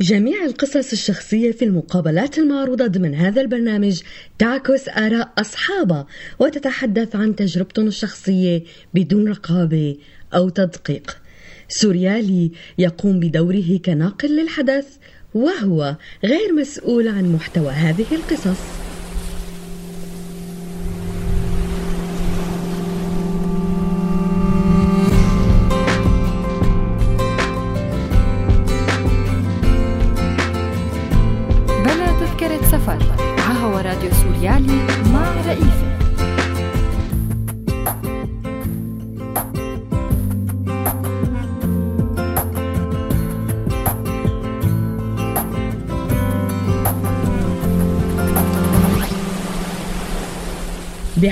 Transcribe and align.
جميع 0.00 0.44
القصص 0.44 0.92
الشخصية 0.92 1.52
في 1.52 1.64
المقابلات 1.64 2.38
المعروضة 2.38 2.86
ضمن 2.86 3.14
هذا 3.14 3.40
البرنامج 3.40 4.00
تعكس 4.38 4.88
آراء 4.88 5.32
أصحابها 5.38 6.06
وتتحدث 6.38 7.16
عن 7.16 7.36
تجربتهم 7.36 7.86
الشخصية 7.86 8.62
بدون 8.94 9.28
رقابة 9.28 9.96
أو 10.34 10.48
تدقيق. 10.48 11.16
سوريالي 11.68 12.50
يقوم 12.78 13.20
بدوره 13.20 13.80
كناقل 13.84 14.36
للحدث 14.36 14.86
وهو 15.34 15.96
غير 16.24 16.52
مسؤول 16.52 17.08
عن 17.08 17.32
محتوى 17.32 17.72
هذه 17.72 18.14
القصص. 18.14 18.83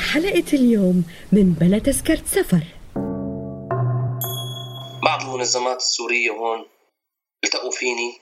بحلقة 0.02 0.52
اليوم 0.52 1.05
من 1.33 1.52
بلا 1.52 1.79
تذكرة 1.79 2.23
سفر. 2.27 2.62
بعض 5.02 5.23
المنظمات 5.23 5.77
السورية 5.77 6.30
هون 6.30 6.66
التقوا 7.45 7.70
فيني 7.70 8.20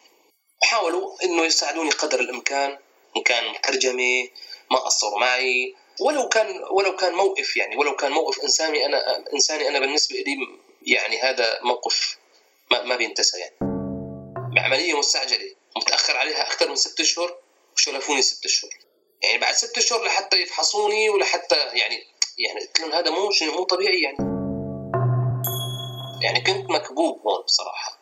وحاولوا 0.63 1.25
إنه 1.25 1.45
يساعدوني 1.45 1.91
قدر 1.91 2.21
الإمكان 2.21 2.79
إن 3.17 3.23
كان 3.23 3.61
ترجمة 3.63 4.29
ما 4.71 4.79
قصروا 4.79 5.21
معي 5.21 5.75
ولو 6.01 6.29
كان 6.29 6.47
ولو 6.71 6.97
كان 6.97 7.15
موقف 7.15 7.57
يعني 7.57 7.77
ولو 7.77 7.97
كان 7.97 8.13
موقف 8.13 8.41
إنساني 8.41 8.87
أنا 8.87 9.25
إنساني 9.35 9.69
أنا 9.69 9.79
بالنسبة 9.79 10.17
لي 10.17 10.37
يعني 10.83 11.21
هذا 11.21 11.59
موقف 11.63 12.19
ما, 12.71 12.83
ما 12.83 12.97
بينتسى 12.97 13.39
يعني. 13.39 13.57
بعملية 14.55 14.99
مستعجلة 14.99 15.55
متأخر 15.77 16.17
عليها 16.17 16.43
أكثر 16.43 16.69
من 16.69 16.77
ست 16.77 17.01
أشهر 17.01 17.39
وشلفوني 17.77 18.23
ست 18.23 18.45
أشهر. 18.45 18.71
يعني 19.23 19.39
بعد 19.39 19.55
ست 19.55 19.79
أشهر 19.79 20.05
لحتى 20.05 20.43
يفحصوني 20.43 21.11
ولحتى 21.11 21.57
يعني 21.57 22.07
يعني 22.39 22.61
قلت 22.61 22.81
لهم 22.81 22.93
هذا 22.93 23.11
مو 23.11 23.31
شيء 23.31 23.53
مو 23.53 23.65
طبيعي 23.65 24.03
يعني. 24.03 24.17
يعني 26.23 26.41
كنت 26.41 26.71
مكبوب 26.71 27.21
هون 27.27 27.43
بصراحة. 27.43 27.99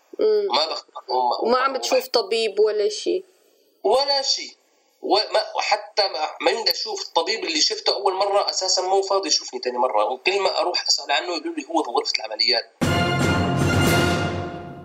ما 0.55 0.67
بخ... 0.67 0.85
وما 1.43 1.59
عم 1.59 1.73
بتشوف 1.73 2.09
طبيب 2.09 2.61
ولا 2.61 2.89
شيء 2.89 3.25
ولا 3.85 4.23
شيء 4.23 4.53
وما 5.03 5.57
وحتى 5.57 6.03
ما 6.09 6.53
بدي 6.53 6.71
أشوف 6.71 7.03
الطبيب 7.03 7.45
اللي 7.45 7.61
شفته 7.61 7.93
أول 7.93 8.15
مرة 8.15 8.51
أساسا 8.51 8.83
مو 8.83 9.03
فاضي 9.03 9.29
يشوفني 9.29 9.61
ثاني 9.61 9.79
مرة. 9.79 10.05
وكل 10.05 10.41
ما 10.41 10.61
أروح 10.61 10.87
أسأل 10.87 11.13
عنه 11.13 11.27
يقولوا 11.27 11.55
لي 11.55 11.65
هو 11.65 11.83
بغرفه 11.83 12.13
العمليات. 12.19 12.88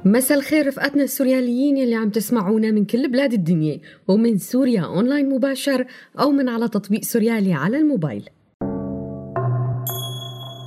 مساء 0.05 0.37
الخير 0.37 0.67
رفقاتنا 0.67 1.03
السورياليين 1.03 1.77
يلي 1.77 1.95
عم 1.95 2.09
تسمعونا 2.09 2.71
من 2.71 2.85
كل 2.85 3.11
بلاد 3.11 3.33
الدنيا 3.33 3.79
ومن 4.07 4.37
سوريا 4.37 4.81
أونلاين 4.81 5.29
مباشر 5.29 5.85
أو 6.19 6.31
من 6.31 6.49
على 6.49 6.67
تطبيق 6.67 7.03
سوريالي 7.03 7.53
على 7.53 7.77
الموبايل. 7.77 8.29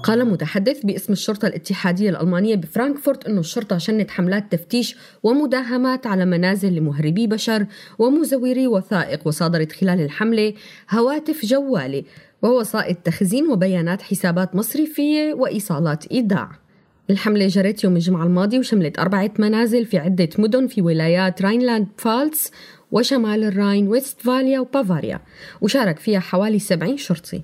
قال 0.03 0.25
متحدث 0.25 0.87
باسم 0.87 1.13
الشرطة 1.13 1.49
الاتحادية 1.49 2.11
الألمانية 2.11 2.55
بفرانكفورت 2.55 3.27
أن 3.27 3.39
الشرطة 3.39 3.79
شنت 3.79 4.11
حملات 4.11 4.53
تفتيش 4.53 4.97
ومداهمات 5.23 6.07
على 6.07 6.25
منازل 6.25 6.75
لمهربي 6.75 7.27
بشر 7.27 7.67
ومزوري 7.99 8.67
وثائق 8.67 9.27
وصادرت 9.27 9.73
خلال 9.73 10.01
الحملة 10.01 10.55
هواتف 10.91 11.45
جوالة 11.45 12.05
ووسائط 12.43 12.97
تخزين 12.97 13.49
وبيانات 13.49 14.03
حسابات 14.03 14.57
مصرفية 14.57 15.35
وإيصالات 15.35 16.07
إيداع. 16.07 16.66
الحملة 17.11 17.47
جرت 17.47 17.85
يوم 17.85 17.97
الجمعة 17.97 18.25
الماضي 18.25 18.59
وشملت 18.59 18.99
أربعة 18.99 19.31
منازل 19.39 19.87
في 19.87 19.99
عدة 19.99 20.29
مدن 20.39 20.67
في 20.67 20.83
ولايات 20.83 21.43
راينلاند 21.43 21.87
فالتس 21.97 22.51
وشمال 22.93 23.45
الراين 23.45 23.89
ويستفاليا 23.89 24.61
وبافاريا 24.61 25.21
وشارك 25.61 25.99
فيها 25.99 26.21
حوالي 26.21 26.59
70 26.59 26.97
شرطي. 26.97 27.43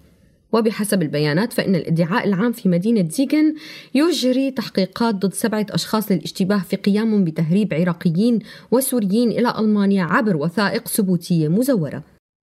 وبحسب 0.53 1.03
البيانات 1.03 1.53
فإن 1.53 1.75
الإدعاء 1.75 2.29
العام 2.29 2.53
في 2.53 2.69
مدينة 2.69 3.09
زيغن 3.09 3.55
يجري 3.95 4.51
تحقيقات 4.51 5.15
ضد 5.15 5.35
سبعة 5.35 5.67
أشخاص 5.71 6.13
للاشتباه 6.13 6.59
في 6.59 6.77
قيامهم 6.77 7.25
بتهريب 7.25 7.75
عراقيين 7.75 8.39
وسوريين 8.71 9.31
إلى 9.31 9.55
ألمانيا 9.59 10.05
عبر 10.05 10.37
وثائق 10.37 10.89
ثبوتية 10.89 11.49
مزورة. 11.49 12.03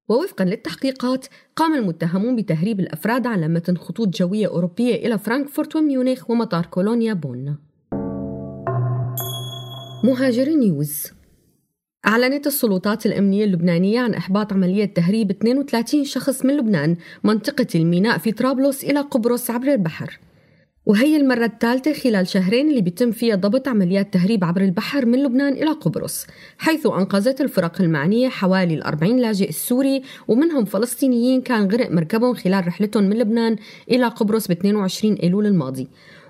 ووفقا 0.09 0.45
للتحقيقات 0.45 1.25
قام 1.55 1.75
المتهمون 1.75 2.35
بتهريب 2.35 2.79
الأفراد 2.79 3.27
على 3.27 3.47
متن 3.47 3.77
خطوط 3.77 4.07
جوية 4.07 4.47
أوروبية 4.47 4.95
إلى 4.95 5.17
فرانكفورت 5.17 5.75
وميونخ 5.75 6.29
ومطار 6.29 6.65
كولونيا 6.65 7.13
بون. 7.13 7.57
مهاجر 10.03 10.49
نيوز. 10.49 11.11
أعلنت 12.07 12.47
السلطات 12.47 13.05
الأمنية 13.05 13.45
اللبنانية 13.45 13.99
عن 13.99 14.13
إحباط 14.13 14.53
عملية 14.53 14.85
تهريب 14.85 15.31
32 15.31 16.03
شخص 16.03 16.45
من 16.45 16.57
لبنان 16.57 16.97
منطقة 17.23 17.67
الميناء 17.75 18.17
في 18.17 18.31
طرابلس 18.31 18.83
إلى 18.83 18.99
قبرص 19.01 19.51
عبر 19.51 19.67
البحر. 19.67 20.19
وهي 20.87 21.17
المرة 21.17 21.45
الثالثة 21.45 21.93
خلال 21.93 22.27
شهرين 22.27 22.69
اللي 22.69 22.81
بيتم 22.81 23.11
فيها 23.11 23.35
ضبط 23.35 23.67
عمليات 23.67 24.13
تهريب 24.13 24.43
عبر 24.43 24.61
البحر 24.61 25.05
من 25.05 25.23
لبنان 25.23 25.53
إلى 25.53 25.71
قبرص 25.71 26.25
حيث 26.57 26.85
أنقذت 26.85 27.41
الفرق 27.41 27.81
المعنية 27.81 28.29
حوالي 28.29 28.73
الأربعين 28.73 29.17
لاجئ 29.17 29.49
السوري 29.49 30.01
ومنهم 30.27 30.65
فلسطينيين 30.65 31.41
كان 31.41 31.71
غرق 31.71 31.91
مركبهم 31.91 32.33
خلال 32.33 32.67
رحلتهم 32.67 33.03
من 33.03 33.17
لبنان 33.17 33.55
إلى 33.91 34.07
قبرص 34.07 34.47
ب 34.47 34.51
22 34.51 35.13
أيلول 35.13 35.45
الماضي. 35.45 35.87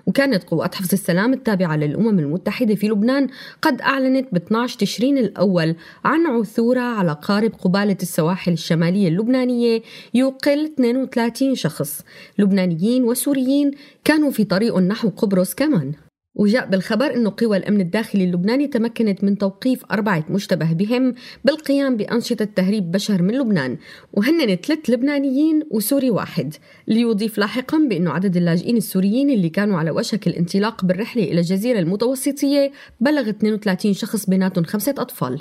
وكانت 0.08 0.44
قوات 0.44 0.74
حفظ 0.74 0.88
السلام 0.92 1.32
التابعة 1.32 1.76
للأمم 1.76 2.18
المتحدة 2.18 2.74
في 2.74 2.88
لبنان 2.88 3.28
قد 3.62 3.80
أعلنت 3.80 4.28
ب 4.32 4.36
12 4.36 4.78
تشرين 4.78 5.18
الأول 5.18 5.74
عن 6.04 6.26
عثورها 6.26 6.94
على 6.98 7.16
قارب 7.22 7.52
قبالة 7.52 7.96
السواحل 8.02 8.52
الشمالية 8.52 9.08
اللبنانية 9.08 9.82
يقل 10.14 10.64
32 10.64 11.54
شخص. 11.54 12.04
لبنانيين 12.38 13.04
وسوريين 13.04 13.70
كانوا 14.04 14.30
في 14.30 14.44
طريق 14.44 14.78
نحو 14.78 15.08
قبرص 15.08 15.54
كمان. 15.54 15.92
وجاء 16.38 16.66
بالخبر 16.66 17.14
أن 17.14 17.28
قوى 17.28 17.56
الأمن 17.56 17.80
الداخلي 17.80 18.24
اللبناني 18.24 18.66
تمكنت 18.66 19.24
من 19.24 19.38
توقيف 19.38 19.84
أربعة 19.92 20.24
مشتبه 20.30 20.72
بهم 20.72 21.14
بالقيام 21.44 21.96
بأنشطة 21.96 22.44
تهريب 22.44 22.90
بشر 22.90 23.22
من 23.22 23.38
لبنان. 23.38 23.76
وهن 24.12 24.56
ثلاث 24.56 24.90
لبنانيين 24.90 25.62
وسوري 25.70 26.10
واحد. 26.10 26.54
ليضيف 26.88 27.38
لاحقا 27.38 27.78
بأنه 27.78 28.10
عدد 28.10 28.36
اللاجئين 28.36 28.76
السوريين 28.76 29.30
اللي 29.30 29.48
كانوا 29.48 29.78
على 29.78 29.90
وشك 29.90 30.26
الانطلاق 30.26 30.84
بالرحلة 30.84 31.24
إلى 31.24 31.40
الجزيرة 31.40 31.78
المتوسطية 31.78 32.72
بلغ 33.00 33.28
32 33.28 33.92
شخص 33.92 34.26
بيناتهم 34.26 34.64
خمسة 34.64 34.94
أطفال. 34.98 35.40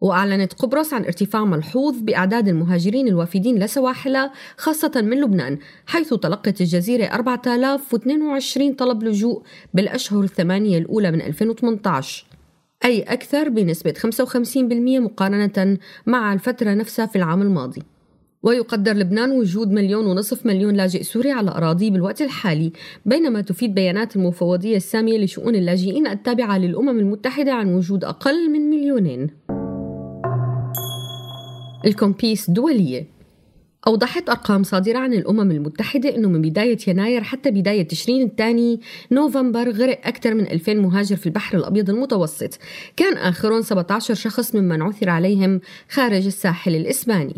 وأعلنت 0.00 0.52
قبرص 0.52 0.94
عن 0.94 1.04
ارتفاع 1.04 1.44
ملحوظ 1.44 2.00
بأعداد 2.00 2.48
المهاجرين 2.48 3.08
الوافدين 3.08 3.58
لسواحلها 3.58 4.32
خاصة 4.56 4.92
من 4.96 5.20
لبنان 5.20 5.58
حيث 5.86 6.14
تلقت 6.14 6.60
الجزيرة 6.60 7.04
4022 7.04 8.72
طلب 8.74 9.02
لجوء 9.02 9.42
بالأشهر 9.74 10.22
الثمانية 10.22 10.78
الأولى 10.78 11.10
من 11.10 11.22
2018 11.22 12.26
أي 12.84 13.02
أكثر 13.02 13.48
بنسبة 13.48 13.92
55% 13.92 15.00
مقارنة 15.00 15.78
مع 16.06 16.32
الفترة 16.32 16.74
نفسها 16.74 17.06
في 17.06 17.16
العام 17.16 17.42
الماضي. 17.42 17.82
ويقدر 18.42 18.92
لبنان 18.92 19.30
وجود 19.30 19.70
مليون 19.70 20.06
ونصف 20.06 20.46
مليون 20.46 20.74
لاجئ 20.74 21.02
سوري 21.02 21.30
على 21.30 21.50
أراضيه 21.50 21.90
بالوقت 21.90 22.22
الحالي 22.22 22.72
بينما 23.06 23.40
تفيد 23.40 23.74
بيانات 23.74 24.16
المفوضية 24.16 24.76
السامية 24.76 25.18
لشؤون 25.18 25.54
اللاجئين 25.54 26.06
التابعة 26.06 26.58
للأمم 26.58 26.98
المتحدة 26.98 27.52
عن 27.52 27.74
وجود 27.74 28.04
أقل 28.04 28.50
من 28.50 28.70
مليونين. 28.70 29.55
الكومبيس 31.86 32.50
دولية. 32.50 33.16
أوضحت 33.86 34.28
أرقام 34.28 34.62
صادرة 34.62 34.98
عن 34.98 35.12
الأمم 35.12 35.50
المتحدة 35.50 36.16
أنه 36.16 36.28
من 36.28 36.42
بداية 36.42 36.78
يناير 36.88 37.22
حتى 37.22 37.50
بداية 37.50 37.88
تشرين 37.88 38.26
الثاني 38.26 38.80
نوفمبر 39.12 39.70
غرق 39.70 40.06
أكثر 40.06 40.34
من 40.34 40.50
2000 40.50 40.74
مهاجر 40.74 41.16
في 41.16 41.26
البحر 41.26 41.58
الأبيض 41.58 41.90
المتوسط. 41.90 42.58
كان 42.96 43.16
آخرون 43.16 43.62
17 43.62 44.14
شخص 44.14 44.54
ممن 44.54 44.82
عثر 44.82 45.08
عليهم 45.10 45.60
خارج 45.88 46.26
الساحل 46.26 46.76
الإسباني. 46.76 47.36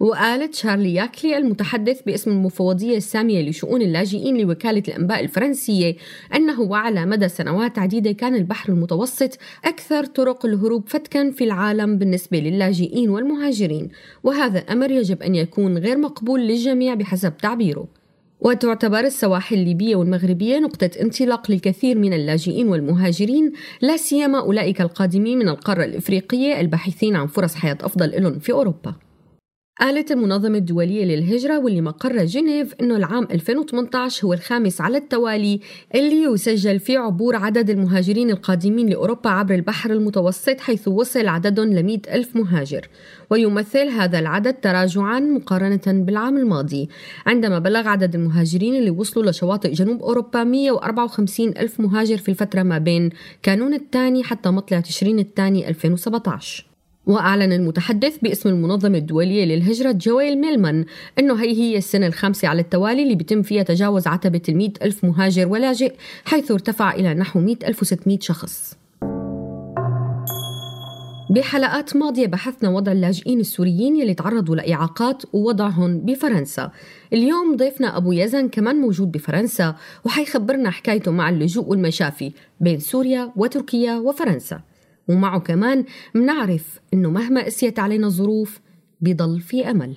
وقالت 0.00 0.54
شارلي 0.54 0.94
ياكلي 0.94 1.36
المتحدث 1.36 2.02
باسم 2.02 2.30
المفوضية 2.30 2.96
السامية 2.96 3.48
لشؤون 3.48 3.82
اللاجئين 3.82 4.36
لوكالة 4.36 4.82
الأنباء 4.88 5.20
الفرنسية 5.20 5.96
أنه 6.34 6.60
وعلى 6.60 7.06
مدى 7.06 7.28
سنوات 7.28 7.78
عديدة 7.78 8.12
كان 8.12 8.34
البحر 8.34 8.72
المتوسط 8.72 9.38
أكثر 9.64 10.04
طرق 10.04 10.46
الهروب 10.46 10.88
فتكا 10.88 11.30
في 11.30 11.44
العالم 11.44 11.98
بالنسبة 11.98 12.38
للاجئين 12.38 13.10
والمهاجرين 13.10 13.88
وهذا 14.24 14.58
أمر 14.58 14.90
يجب 14.90 15.22
أن 15.22 15.34
يكون 15.34 15.78
غير 15.78 15.98
مقبول 15.98 16.40
للجميع 16.40 16.94
بحسب 16.94 17.36
تعبيره. 17.36 17.88
وتعتبر 18.40 19.00
السواحل 19.00 19.56
الليبية 19.56 19.96
والمغربية 19.96 20.58
نقطة 20.58 20.90
انطلاق 21.00 21.50
للكثير 21.50 21.98
من 21.98 22.12
اللاجئين 22.12 22.68
والمهاجرين 22.68 23.52
لا 23.80 23.96
سيما 23.96 24.40
أولئك 24.40 24.80
القادمين 24.80 25.38
من 25.38 25.48
القارة 25.48 25.84
الإفريقية 25.84 26.60
الباحثين 26.60 27.16
عن 27.16 27.26
فرص 27.26 27.54
حياة 27.54 27.78
أفضل 27.80 28.22
لهم 28.22 28.38
في 28.38 28.52
أوروبا. 28.52 28.94
قالت 29.80 30.12
المنظمة 30.12 30.58
الدولية 30.58 31.04
للهجرة 31.04 31.58
واللي 31.58 31.80
مقرها 31.80 32.24
جنيف 32.24 32.74
أنه 32.80 32.96
العام 32.96 33.28
2018 33.30 34.26
هو 34.26 34.32
الخامس 34.32 34.80
على 34.80 34.98
التوالي 34.98 35.60
اللي 35.94 36.22
يسجل 36.22 36.80
فيه 36.80 36.98
عبور 36.98 37.36
عدد 37.36 37.70
المهاجرين 37.70 38.30
القادمين 38.30 38.88
لأوروبا 38.88 39.30
عبر 39.30 39.54
البحر 39.54 39.92
المتوسط 39.92 40.60
حيث 40.60 40.88
وصل 40.88 41.26
عددهم 41.26 41.72
ل 41.72 42.00
ألف 42.08 42.36
مهاجر. 42.36 42.88
ويمثل 43.30 43.88
هذا 43.88 44.18
العدد 44.18 44.54
تراجعا 44.54 45.20
مقارنة 45.20 45.80
بالعام 45.86 46.36
الماضي. 46.36 46.88
عندما 47.26 47.58
بلغ 47.58 47.88
عدد 47.88 48.14
المهاجرين 48.14 48.76
اللي 48.76 48.90
وصلوا 48.90 49.30
لشواطئ 49.30 49.72
جنوب 49.72 50.02
أوروبا 50.02 50.44
154 50.44 51.48
ألف 51.48 51.80
مهاجر 51.80 52.16
في 52.16 52.28
الفترة 52.28 52.62
ما 52.62 52.78
بين 52.78 53.10
كانون 53.42 53.74
الثاني 53.74 54.24
حتى 54.24 54.50
مطلع 54.50 54.80
تشرين 54.80 55.18
الثاني 55.18 55.68
2017 55.68 56.71
وأعلن 57.06 57.52
المتحدث 57.52 58.18
باسم 58.18 58.48
المنظمة 58.48 58.98
الدولية 58.98 59.44
للهجرة 59.44 59.92
جويل 59.92 60.40
ميلمان 60.40 60.84
أنه 61.18 61.42
هي 61.42 61.52
هي 61.52 61.76
السنة 61.76 62.06
الخامسة 62.06 62.48
على 62.48 62.60
التوالي 62.60 63.02
اللي 63.02 63.14
بيتم 63.14 63.42
فيها 63.42 63.62
تجاوز 63.62 64.06
عتبة 64.06 64.42
المئة 64.48 64.72
ألف 64.82 65.04
مهاجر 65.04 65.48
ولاجئ 65.48 65.94
حيث 66.24 66.50
ارتفع 66.50 66.94
إلى 66.94 67.14
نحو 67.14 67.40
مئة 67.40 67.68
ألف 67.68 67.82
وستمائة 67.82 68.18
شخص. 68.20 68.76
بحلقات 71.30 71.96
ماضية 71.96 72.26
بحثنا 72.26 72.70
وضع 72.70 72.92
اللاجئين 72.92 73.40
السوريين 73.40 73.96
يلي 73.96 74.14
تعرضوا 74.14 74.56
لإعاقات 74.56 75.22
ووضعهم 75.32 75.98
بفرنسا. 75.98 76.70
اليوم 77.12 77.56
ضيفنا 77.56 77.96
أبو 77.96 78.12
يزن 78.12 78.48
كمان 78.48 78.76
موجود 78.76 79.12
بفرنسا 79.12 79.74
وحيخبرنا 80.04 80.70
حكايته 80.70 81.10
مع 81.10 81.28
اللجوء 81.28 81.64
والمشافي 81.68 82.32
بين 82.60 82.78
سوريا 82.78 83.32
وتركيا 83.36 83.94
وفرنسا. 83.94 84.60
ومعه 85.08 85.40
كمان 85.40 85.84
منعرف 86.14 86.80
إنه 86.94 87.10
مهما 87.10 87.44
قسيت 87.44 87.78
علينا 87.78 88.06
الظروف 88.06 88.60
بيضل 89.00 89.40
في 89.40 89.70
أمل. 89.70 89.96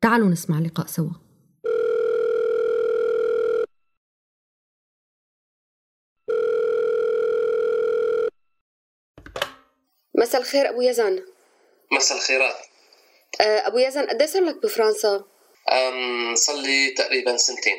تعالوا 0.00 0.28
نسمع 0.28 0.58
لقاء 0.58 0.86
سوا. 0.86 1.10
مساء 10.18 10.40
الخير 10.40 10.68
أبو 10.68 10.82
يزن. 10.82 11.22
مساء 11.92 12.18
الخيرات. 12.18 12.54
أه، 13.40 13.66
أبو 13.66 13.78
يزن 13.78 14.06
قد 14.06 14.22
صار 14.22 14.44
لك 14.44 14.62
بفرنسا؟ 14.62 15.24
أم 15.72 16.34
صار 16.34 16.56
لي 16.56 16.90
تقريبا 16.90 17.36
سنتين. 17.36 17.76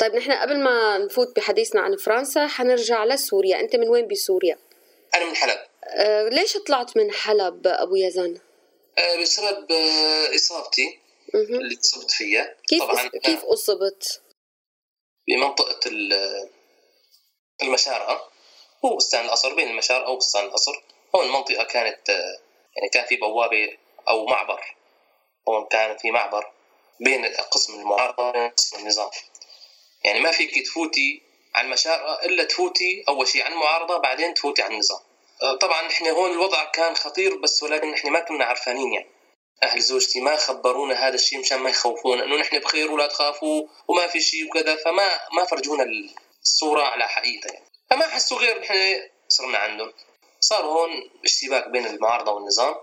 طيب 0.00 0.14
نحن 0.14 0.32
قبل 0.32 0.64
ما 0.64 0.98
نفوت 0.98 1.36
بحديثنا 1.36 1.80
عن 1.80 1.96
فرنسا 1.96 2.46
حنرجع 2.46 3.04
لسوريا. 3.04 3.60
أنت 3.60 3.76
من 3.76 3.88
وين 3.88 4.08
بسوريا؟ 4.08 4.58
أنا 5.14 5.24
من 5.24 5.36
حلب 5.36 5.58
أه 5.84 6.28
ليش 6.28 6.56
طلعت 6.56 6.96
من 6.96 7.12
حلب 7.12 7.66
أبو 7.66 7.96
يزن؟ 7.96 8.38
أه 8.98 9.22
بسبب 9.22 9.72
أه 9.72 10.34
إصابتي 10.34 10.98
مهم. 11.34 11.54
اللي 11.54 11.74
اتصبت 11.74 12.10
فيها 12.10 12.54
كيف 12.68 12.82
طبعا 12.82 13.08
كيف 13.08 13.44
أصبت؟ 13.44 14.22
بمنطقة 15.28 15.80
ال- 15.88 16.50
المشارقة 17.62 18.30
هو 18.84 18.96
بستان 18.96 19.24
القصر 19.24 19.54
بين 19.54 19.68
المشارقة 19.68 20.10
وبستان 20.10 20.44
القصر 20.44 20.82
هون 21.14 21.26
المنطقة 21.26 21.64
كانت 21.64 22.10
آه، 22.10 22.38
يعني 22.76 22.88
كان 22.92 23.06
في 23.06 23.16
بوابة 23.16 23.76
أو 24.08 24.26
معبر 24.26 24.76
هون 25.48 25.66
كان 25.70 25.96
في 25.98 26.10
معبر 26.10 26.52
بين 27.00 27.24
قسم 27.26 27.74
المعارضة 27.80 28.28
وبين 28.28 28.48
قسم 28.50 28.76
النظام 28.78 29.10
يعني 30.04 30.20
ما 30.20 30.30
فيك 30.32 30.64
تفوتي 30.66 31.22
على 31.56 31.66
المشارقة 31.66 32.26
إلا 32.26 32.44
تفوتي 32.44 33.04
أول 33.08 33.28
شيء 33.28 33.42
على 33.42 33.54
المعارضة 33.54 33.96
بعدين 33.96 34.34
تفوتي 34.34 34.62
على 34.62 34.74
النظام. 34.74 35.00
آه، 35.42 35.56
طبعا 35.56 35.82
نحن 35.82 36.06
هون 36.06 36.30
الوضع 36.30 36.64
كان 36.64 36.96
خطير 36.96 37.36
بس 37.36 37.62
ولكن 37.62 37.90
نحن 37.90 38.10
ما 38.10 38.20
كنا 38.20 38.44
عرفانين 38.44 38.92
يعني. 38.92 39.10
أهل 39.62 39.80
زوجتي 39.80 40.20
ما 40.20 40.36
خبرونا 40.36 41.08
هذا 41.08 41.14
الشيء 41.14 41.38
مشان 41.38 41.58
ما 41.58 41.70
يخوفونا 41.70 42.24
إنه 42.24 42.36
نحن 42.36 42.58
بخير 42.58 42.92
ولا 42.92 43.06
تخافوا 43.06 43.66
وما 43.88 44.06
في 44.06 44.20
شيء 44.20 44.46
وكذا 44.46 44.76
فما 44.76 45.08
ما 45.32 45.44
فرجونا 45.44 45.86
الصورة 46.42 46.82
على 46.82 47.08
حقيقتها 47.08 47.52
يعني. 47.52 47.66
فما 47.90 48.08
حسوا 48.08 48.38
غير 48.38 48.60
نحن 48.60 49.08
صرنا 49.28 49.58
عندهم. 49.58 49.92
صار 50.40 50.64
هون 50.64 51.10
اشتباك 51.24 51.68
بين 51.68 51.86
المعارضة 51.86 52.32
والنظام. 52.32 52.74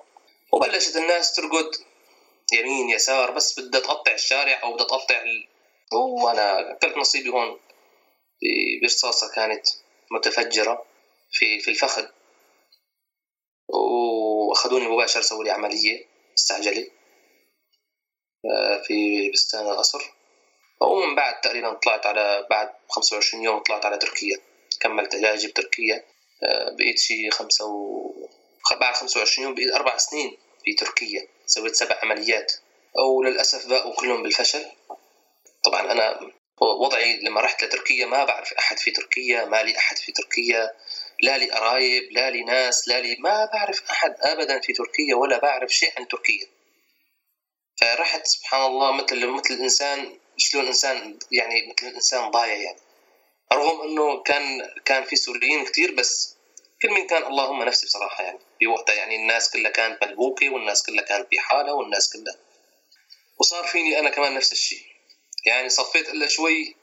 وبلشت 0.51 0.95
الناس 0.95 1.33
ترقد 1.33 1.71
يمين 2.53 2.89
يسار 2.89 3.31
بس 3.31 3.59
بدها 3.59 3.81
تقطع 3.81 4.11
الشارع 4.11 4.63
أو 4.63 4.73
بدها 4.73 4.87
تقطع 4.87 5.21
ال... 5.21 5.47
وأنا 5.93 6.71
أكلت 6.71 6.97
نصيبي 6.97 7.29
هون. 7.29 7.59
ب- 8.43 8.81
برصاصه 8.81 9.31
كانت 9.35 9.67
متفجرة 10.11 10.85
في 11.31 11.59
في 11.59 11.71
الفخذ. 11.71 12.05
وأخذوني 13.67 14.87
مباشر 14.87 15.21
سووا 15.21 15.43
لي 15.43 15.51
عملية 15.51 16.05
مستعجلة 16.33 16.87
آه، 18.45 18.81
في 18.87 19.29
بستان 19.31 19.67
القصر. 19.67 20.01
ومن 20.81 21.15
بعد 21.15 21.41
تقريبا 21.41 21.73
طلعت 21.73 22.05
على 22.05 22.47
بعد 22.49 22.73
25 22.89 23.43
يوم 23.43 23.59
طلعت 23.59 23.85
على 23.85 23.97
تركيا. 23.97 24.37
كملت 24.79 25.15
علاجي 25.15 25.47
بتركيا 25.47 26.05
آه، 26.43 26.69
بقيت 26.69 26.99
شي 26.99 27.29
خمسة 27.31 27.65
و... 27.65 28.11
بعد 28.79 28.95
25 28.95 29.47
يوم 29.47 29.55
بقيت 29.55 29.73
أربع 29.73 29.97
سنين 29.97 30.37
في 30.65 30.73
تركيا. 30.73 31.27
سويت 31.45 31.75
سبع 31.75 31.99
عمليات. 32.03 32.53
وللأسف 33.17 33.67
باقوا 33.67 33.95
كلهم 33.95 34.23
بالفشل. 34.23 34.65
طبعا 35.63 35.91
أنا 35.91 36.31
وضعي 36.63 37.19
لما 37.19 37.41
رحت 37.41 37.63
لتركيا 37.63 38.05
ما 38.05 38.23
بعرف 38.23 38.53
أحد 38.53 38.79
في 38.79 38.91
تركيا 38.91 39.45
ما 39.45 39.63
لي 39.63 39.77
أحد 39.77 39.97
في 39.97 40.11
تركيا 40.11 40.71
لا 41.21 41.37
لي 41.37 41.51
قرايب 41.51 42.11
لا 42.11 42.29
لي 42.29 42.43
ناس 42.43 42.87
لا 42.87 42.99
لي 42.99 43.15
ما 43.19 43.45
بعرف 43.45 43.89
أحد 43.91 44.15
أبدا 44.19 44.59
في 44.59 44.73
تركيا 44.73 45.15
ولا 45.15 45.37
بعرف 45.39 45.71
شيء 45.73 45.93
عن 45.97 46.07
تركيا. 46.07 46.47
فرحت 47.81 48.27
سبحان 48.27 48.65
الله 48.65 48.91
مثل 48.91 49.27
مثل 49.27 49.53
الإنسان 49.53 50.19
شلون 50.37 50.67
إنسان 50.67 51.19
يعني 51.31 51.67
مثل 51.67 51.87
الإنسان 51.87 52.31
ضايع 52.31 52.53
يعني. 52.55 52.79
رغم 53.53 53.81
إنه 53.81 54.23
كان 54.23 54.69
كان 54.85 55.03
في 55.03 55.15
سوريين 55.15 55.65
كثير 55.65 55.91
بس 55.91 56.35
كل 56.81 56.89
من 56.89 57.07
كان 57.07 57.23
اللهم 57.23 57.63
نفسي 57.63 57.85
بصراحة 57.85 58.23
يعني. 58.23 58.39
في 58.59 58.67
وقتها 58.67 58.95
يعني 58.95 59.15
الناس 59.15 59.49
كلها 59.51 59.71
كانت 59.71 60.03
ملبوكه 60.03 60.49
والناس 60.49 60.83
كلها 60.83 61.03
كانت 61.03 61.27
بحالها 61.31 61.73
والناس 61.73 62.13
كلها. 62.13 62.35
وصار 63.39 63.63
فيني 63.63 63.99
أنا 63.99 64.09
كمان 64.09 64.33
نفس 64.35 64.51
الشيء. 64.51 64.92
يعني 65.45 65.69
صفيت 65.69 66.09
إلا 66.09 66.27
شوي 66.27 66.75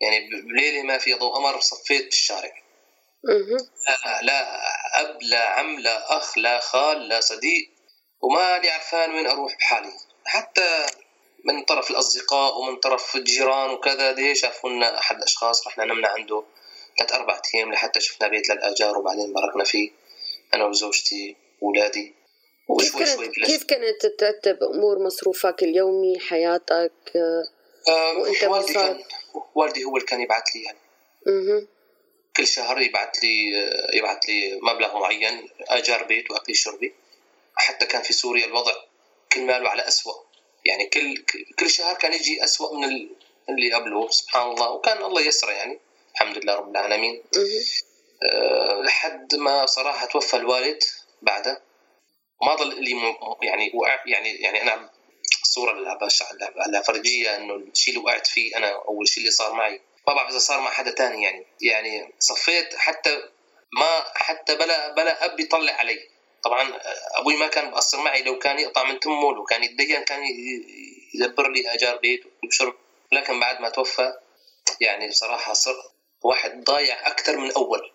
يعني 0.00 0.30
بليله 0.42 0.82
ما 0.82 0.98
في 0.98 1.14
ضوء 1.14 1.34
قمر 1.34 1.60
صفيت 1.60 2.04
بالشارع. 2.04 2.52
لا, 3.24 4.22
لا 4.22 4.60
أب 5.00 5.22
لا 5.22 5.48
عم 5.48 5.78
لا 5.78 6.16
أخ 6.16 6.38
لا 6.38 6.60
خال 6.60 7.08
لا 7.08 7.20
صديق 7.20 7.70
وما 8.20 8.58
لي 8.58 8.70
عرفان 8.70 9.14
وين 9.14 9.26
أروح 9.26 9.56
بحالي. 9.56 9.92
حتى 10.24 10.86
من 11.44 11.62
طرف 11.64 11.90
الأصدقاء 11.90 12.58
ومن 12.58 12.76
طرف 12.76 13.16
الجيران 13.16 13.70
وكذا 13.70 14.12
دي 14.12 14.34
شافوا 14.34 14.70
لنا 14.70 14.98
أحد 14.98 15.16
الأشخاص 15.16 15.66
رحنا 15.66 15.84
نمنا 15.84 16.08
عنده 16.08 16.44
ثلاث 16.98 17.12
أربع 17.12 17.42
أيام 17.54 17.72
لحتى 17.72 18.00
شفنا 18.00 18.28
بيت 18.28 18.50
للآجار 18.50 18.98
وبعدين 18.98 19.32
باركنا 19.32 19.64
فيه 19.64 19.90
أنا 20.54 20.64
وزوجتي 20.64 21.36
واولادي 21.60 22.14
كيف 22.80 22.94
وشوي 22.94 23.06
شوي 23.06 23.26
كانت 23.26 23.38
بلشت 23.38 23.50
كيف 23.50 23.64
كانت 23.64 24.06
ترتب 24.06 24.62
أمور 24.62 24.98
مصروفك 24.98 25.62
اليومي 25.62 26.18
حياتك؟ 26.20 26.92
آه، 27.88 28.12
وأنت 28.18 28.44
والدي؟ 28.44 28.72
كان 28.72 29.02
والدي 29.54 29.84
هو 29.84 29.96
اللي 29.96 30.06
كان 30.06 30.20
يبعث 30.20 30.44
لي 30.56 30.62
يعني. 30.62 30.78
كل 32.36 32.46
شهر 32.46 32.80
يبعث 32.80 33.18
لي 33.24 33.50
يبعث 33.94 34.24
لي 34.28 34.58
مبلغ 34.62 34.98
معين 34.98 35.48
أجار 35.60 36.02
بيت 36.04 36.30
واكلي 36.30 36.54
شربي 36.54 36.94
حتى 37.54 37.86
كان 37.86 38.02
في 38.02 38.12
سوريا 38.12 38.46
الوضع 38.46 38.72
كل 39.32 39.40
ماله 39.46 39.68
على 39.68 39.88
أسوأ 39.88 40.14
يعني 40.64 40.86
كل 40.86 41.24
كل 41.58 41.70
شهر 41.70 41.94
كان 41.96 42.12
يجي 42.12 42.44
أسوأ 42.44 42.76
من 42.76 42.84
ال- 42.84 43.16
اللي 43.48 43.72
قبله 43.74 44.10
سبحان 44.10 44.50
الله 44.50 44.70
وكان 44.70 45.02
الله 45.04 45.20
يسره 45.22 45.50
يعني 45.52 45.78
الحمد 46.14 46.38
لله 46.38 46.54
رب 46.54 46.70
العالمين. 46.70 47.22
أه 48.22 48.82
لحد 48.82 49.34
ما 49.34 49.66
صراحة 49.66 50.06
توفى 50.06 50.36
الوالد 50.36 50.82
بعده 51.22 51.62
ما 52.42 52.54
ضل 52.54 52.84
لي 52.84 52.90
يعني 53.42 53.72
يعني 54.06 54.34
يعني 54.34 54.62
أنا 54.62 54.90
الصورة 55.42 55.72
اللي 55.72 55.98
بش- 56.02 56.22
اللي 56.66 56.82
فرجية 56.82 57.36
إنه 57.36 57.54
الشيء 57.54 57.94
اللي 57.94 58.04
وقعت 58.04 58.26
فيه 58.26 58.56
أنا 58.56 58.70
أو 58.70 59.02
الشيء 59.02 59.18
اللي 59.20 59.30
صار 59.30 59.52
معي. 59.52 59.80
ما 60.08 60.14
بعرف 60.14 60.30
إذا 60.30 60.38
صار 60.38 60.60
مع 60.60 60.70
حدا 60.70 60.90
تاني 60.90 61.22
يعني. 61.24 61.46
يعني 61.60 62.12
صفيت 62.18 62.74
حتى 62.76 63.22
ما 63.72 64.04
حتى 64.14 64.54
بلا 64.54 64.88
بلا 64.94 65.24
أب 65.24 65.40
يطلع 65.40 65.72
علي. 65.72 66.08
طبعا 66.44 66.78
أبوي 67.14 67.36
ما 67.36 67.46
كان 67.46 67.70
مقصر 67.70 68.00
معي. 68.00 68.22
لو 68.22 68.38
كان 68.38 68.58
يقطع 68.58 68.84
من 68.84 69.00
تمه 69.00 69.34
لو 69.34 69.44
كان 69.44 69.64
يتدين 69.64 70.04
كان 70.04 70.22
يدبر 71.14 71.48
لي 71.50 71.74
أجار 71.74 71.96
بيت 71.96 72.24
وشرب. 72.48 72.74
لكن 73.12 73.40
بعد 73.40 73.60
ما 73.60 73.68
توفى 73.68 74.12
يعني 74.80 75.08
بصراحة 75.08 75.52
صر 75.52 75.76
واحد 76.22 76.64
ضايع 76.64 77.06
أكثر 77.06 77.36
من 77.36 77.52
أول. 77.52 77.92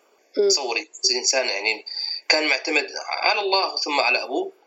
تصوري 0.49 0.89
الانسان 1.11 1.49
يعني 1.49 1.85
كان 2.29 2.47
معتمد 2.47 2.91
على 3.07 3.39
الله 3.39 3.75
ثم 3.75 3.99
على 3.99 4.23
أبوه. 4.23 4.45
على 4.45 4.64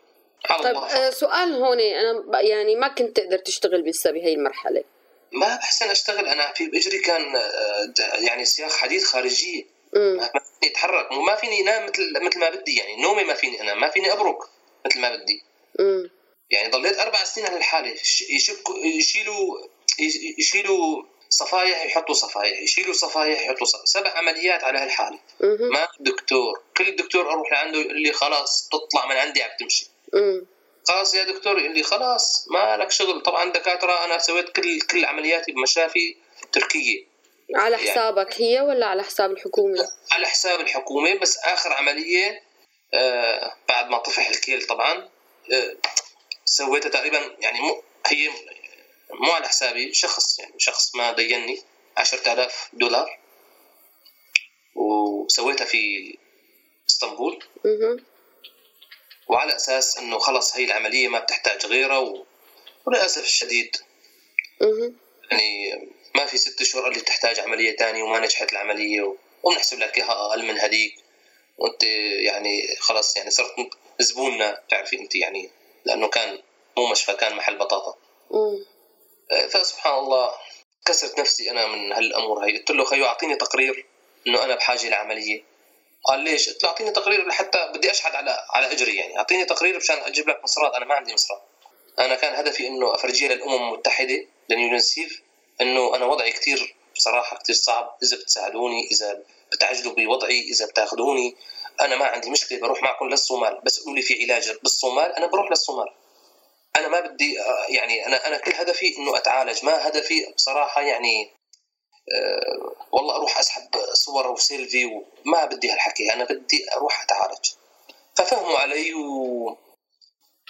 طيب 0.63 0.75
آه، 0.75 1.09
سؤال 1.09 1.53
هون 1.53 1.79
أنا 1.79 2.41
يعني 2.41 2.75
ما 2.75 2.87
كنت 2.87 3.17
تقدر 3.17 3.37
تشتغل 3.37 3.89
لسه 3.89 4.11
بهي 4.11 4.33
المرحلة. 4.33 4.83
ما 5.31 5.55
بحسن 5.55 5.89
أشتغل 5.89 6.27
أنا 6.27 6.53
في 6.53 6.67
بإجري 6.67 6.99
كان 6.99 7.35
آه، 7.35 7.93
يعني 8.19 8.45
سياق 8.45 8.71
حديد 8.71 9.03
خارجيه 9.03 9.63
ما 9.93 10.29
فيني 10.29 10.71
أتحرك 10.71 11.11
وما 11.11 11.35
فيني 11.35 11.61
أنام 11.61 11.85
مثل 11.85 12.13
مثل 12.21 12.39
ما 12.39 12.49
بدي 12.49 12.75
يعني 12.75 13.01
نومي 13.01 13.23
ما 13.23 13.33
فيني 13.33 13.61
أنام 13.61 13.81
ما 13.81 13.89
فيني 13.89 14.13
أبرك 14.13 14.37
مثل 14.85 14.99
ما 14.99 15.15
بدي. 15.15 15.43
يعني 16.49 16.71
ضليت 16.71 16.99
أربع 16.99 17.23
سنين 17.23 17.47
على 17.47 17.57
الحالة 17.57 17.95
يشكوا 18.29 18.77
يشيلوا 18.77 19.67
يشيلوا 20.39 21.03
صفايح 21.29 21.85
يحطوا 21.85 22.15
صفايح 22.15 22.61
يشيلوا 22.61 22.93
صفايح 22.93 23.41
يحطوا 23.41 23.65
صفايح. 23.65 23.85
سبع 23.85 24.09
عمليات 24.17 24.63
على 24.63 24.79
هالحالة. 24.79 25.19
ما 25.41 25.87
دكتور 25.99 26.63
كل 26.77 26.95
دكتور 26.95 27.31
أروح 27.31 27.51
لعنده 27.51 27.79
يقول 27.79 28.01
لي 28.01 28.13
خلاص 28.13 28.69
تطلع 28.71 29.05
من 29.05 29.15
عندي 29.15 29.43
عم 29.43 29.49
تمشي. 29.59 29.87
خلاص 30.87 31.13
يا 31.13 31.23
دكتور 31.23 31.59
يقول 31.59 31.75
لي 31.75 31.83
خلاص 31.83 32.47
ما 32.51 32.77
لك 32.77 32.91
شغل. 32.91 33.21
طبعا 33.21 33.51
دكاترة 33.51 34.05
أنا 34.05 34.17
سويت 34.17 34.49
كل 34.49 34.81
كل 34.81 35.05
عملياتي 35.05 35.51
بمشافي 35.51 36.15
تركية. 36.51 37.05
على 37.55 37.75
يعني 37.77 37.91
حسابك 37.91 38.39
يعني 38.39 38.57
هي 38.57 38.61
ولا 38.61 38.85
على 38.85 39.03
حساب 39.03 39.31
الحكومة؟ 39.31 39.89
على 40.11 40.27
حساب 40.27 40.59
الحكومة 40.59 41.19
بس 41.19 41.37
آخر 41.37 41.73
عملية 41.73 42.43
آه 42.93 43.55
بعد 43.69 43.89
ما 43.89 43.97
طفح 43.97 44.29
الكيل 44.29 44.67
طبعا 44.67 45.09
آه 45.53 45.77
سويتها 46.45 46.89
تقريبا 46.89 47.35
يعني 47.39 47.61
مو 47.61 47.83
هي 48.05 48.29
مو 49.13 49.31
على 49.31 49.47
حسابي 49.47 49.93
شخص 49.93 50.39
يعني 50.39 50.53
شخص 50.57 50.95
ما 50.95 51.11
ديني 51.11 51.61
عشرة 51.97 52.33
آلاف 52.33 52.69
دولار. 52.73 53.19
وسويتها 54.75 55.65
في 55.65 56.17
إسطنبول. 56.89 57.43
وعلى 59.29 59.55
أساس 59.55 59.97
إنه 59.97 60.19
خلص 60.19 60.55
هي 60.55 60.63
العملية 60.63 61.07
ما 61.07 61.19
بتحتاج 61.19 61.65
غيرها 61.65 61.97
و... 61.97 62.25
وللأسف 62.85 63.23
الشديد. 63.23 63.77
يعني 65.31 65.89
ما 66.15 66.25
في 66.25 66.37
ست 66.37 66.61
اشهر 66.61 66.87
اللي 66.87 66.99
بتحتاج 66.99 67.39
عملية 67.39 67.75
ثانية 67.75 68.03
وما 68.03 68.19
نجحت 68.19 68.53
العملية 68.53 69.01
و... 69.01 69.15
وبنحسب 69.43 69.79
لك 69.79 69.97
إياها 69.97 70.11
أقل 70.27 70.45
من 70.45 70.59
هذيك 70.59 70.95
وأنت 71.57 71.83
يعني 72.23 72.75
خلص 72.79 73.17
يعني 73.17 73.31
صرت 73.31 73.55
زبوننا 73.99 74.61
بتعرفي 74.67 74.99
أنت 74.99 75.15
يعني 75.15 75.49
لأنه 75.85 76.07
كان 76.07 76.39
مو 76.77 76.87
مشفى 76.91 77.13
كان 77.13 77.35
محل 77.35 77.57
بطاطا. 77.57 77.95
فسبحان 79.49 79.93
الله 79.93 80.31
كسرت 80.85 81.19
نفسي 81.19 81.51
أنا 81.51 81.67
من 81.67 81.91
هالأمور 81.93 82.45
هي 82.45 82.57
قلت 82.57 82.71
له 82.71 82.85
خيو 82.85 83.05
أعطيني 83.05 83.35
تقرير 83.35 83.85
إنه 84.27 84.43
أنا 84.43 84.55
بحاجة 84.55 84.89
لعملية. 84.89 85.43
قال 86.03 86.19
ليش؟ 86.19 86.49
قلت 86.49 86.63
له 86.63 86.69
أعطيني 86.69 86.91
تقرير 86.91 87.27
لحتى 87.27 87.71
بدي 87.75 87.91
اشحد 87.91 88.15
على 88.15 88.45
على 88.49 88.71
أجري 88.71 88.95
يعني. 88.95 89.17
أعطيني 89.17 89.45
تقرير 89.45 89.77
مشان 89.77 89.97
أجيب 89.97 90.29
لك 90.29 90.43
مصرات. 90.43 90.73
أنا 90.73 90.85
ما 90.85 90.95
عندي 90.95 91.13
مصرات. 91.13 91.41
أنا 91.99 92.15
كان 92.15 92.35
هدفي 92.35 92.67
إنه 92.67 92.95
أفرجيه 92.95 93.27
للأمم 93.27 93.67
المتحدة 93.67 94.25
لليونسيف 94.49 95.21
إنه 95.61 95.95
أنا 95.95 96.05
وضعي 96.05 96.31
كثير 96.31 96.75
بصراحة 96.95 97.37
كثير 97.37 97.55
صعب. 97.55 97.97
إذا 98.03 98.17
بتساعدوني 98.17 98.87
إذا 98.91 99.23
بتعجلوا 99.51 99.93
بوضعي 99.93 100.39
إذا 100.39 100.65
بتاخذوني 100.65 101.35
أنا 101.81 101.95
ما 101.95 102.05
عندي 102.05 102.29
مشكلة. 102.29 102.59
بروح 102.59 102.83
معكم 102.83 103.09
للصومال. 103.09 103.61
بس 103.63 103.79
قولوا 103.79 103.95
لي 103.95 104.01
في 104.01 104.23
علاج. 104.23 104.51
بالصومال 104.63 105.11
أنا 105.15 105.27
بروح 105.27 105.49
للصومال. 105.49 105.87
أنا 106.75 106.87
ما 106.87 106.99
بدي 106.99 107.41
آه، 107.41 107.65
يعني 107.69 108.05
أنا 108.05 108.27
أنا 108.27 108.37
كل 108.37 108.51
هدفي 108.53 108.97
إنه 108.97 109.17
أتعالج. 109.17 109.65
ما 109.65 109.87
هدفي 109.87 110.33
بصراحة 110.35 110.81
يعني 110.81 111.38
والله 112.91 113.15
أروح 113.15 113.39
أسحب 113.39 113.69
صور 113.93 114.31
وسيلفي 114.31 114.85
وما 114.85 115.45
بدي 115.45 115.71
هالحكي 115.71 116.13
أنا 116.13 116.23
بدي 116.23 116.73
أروح 116.75 117.03
أتعالج. 117.03 117.49
ففهموا 118.15 118.57
علي 118.57 118.93
و 118.93 119.49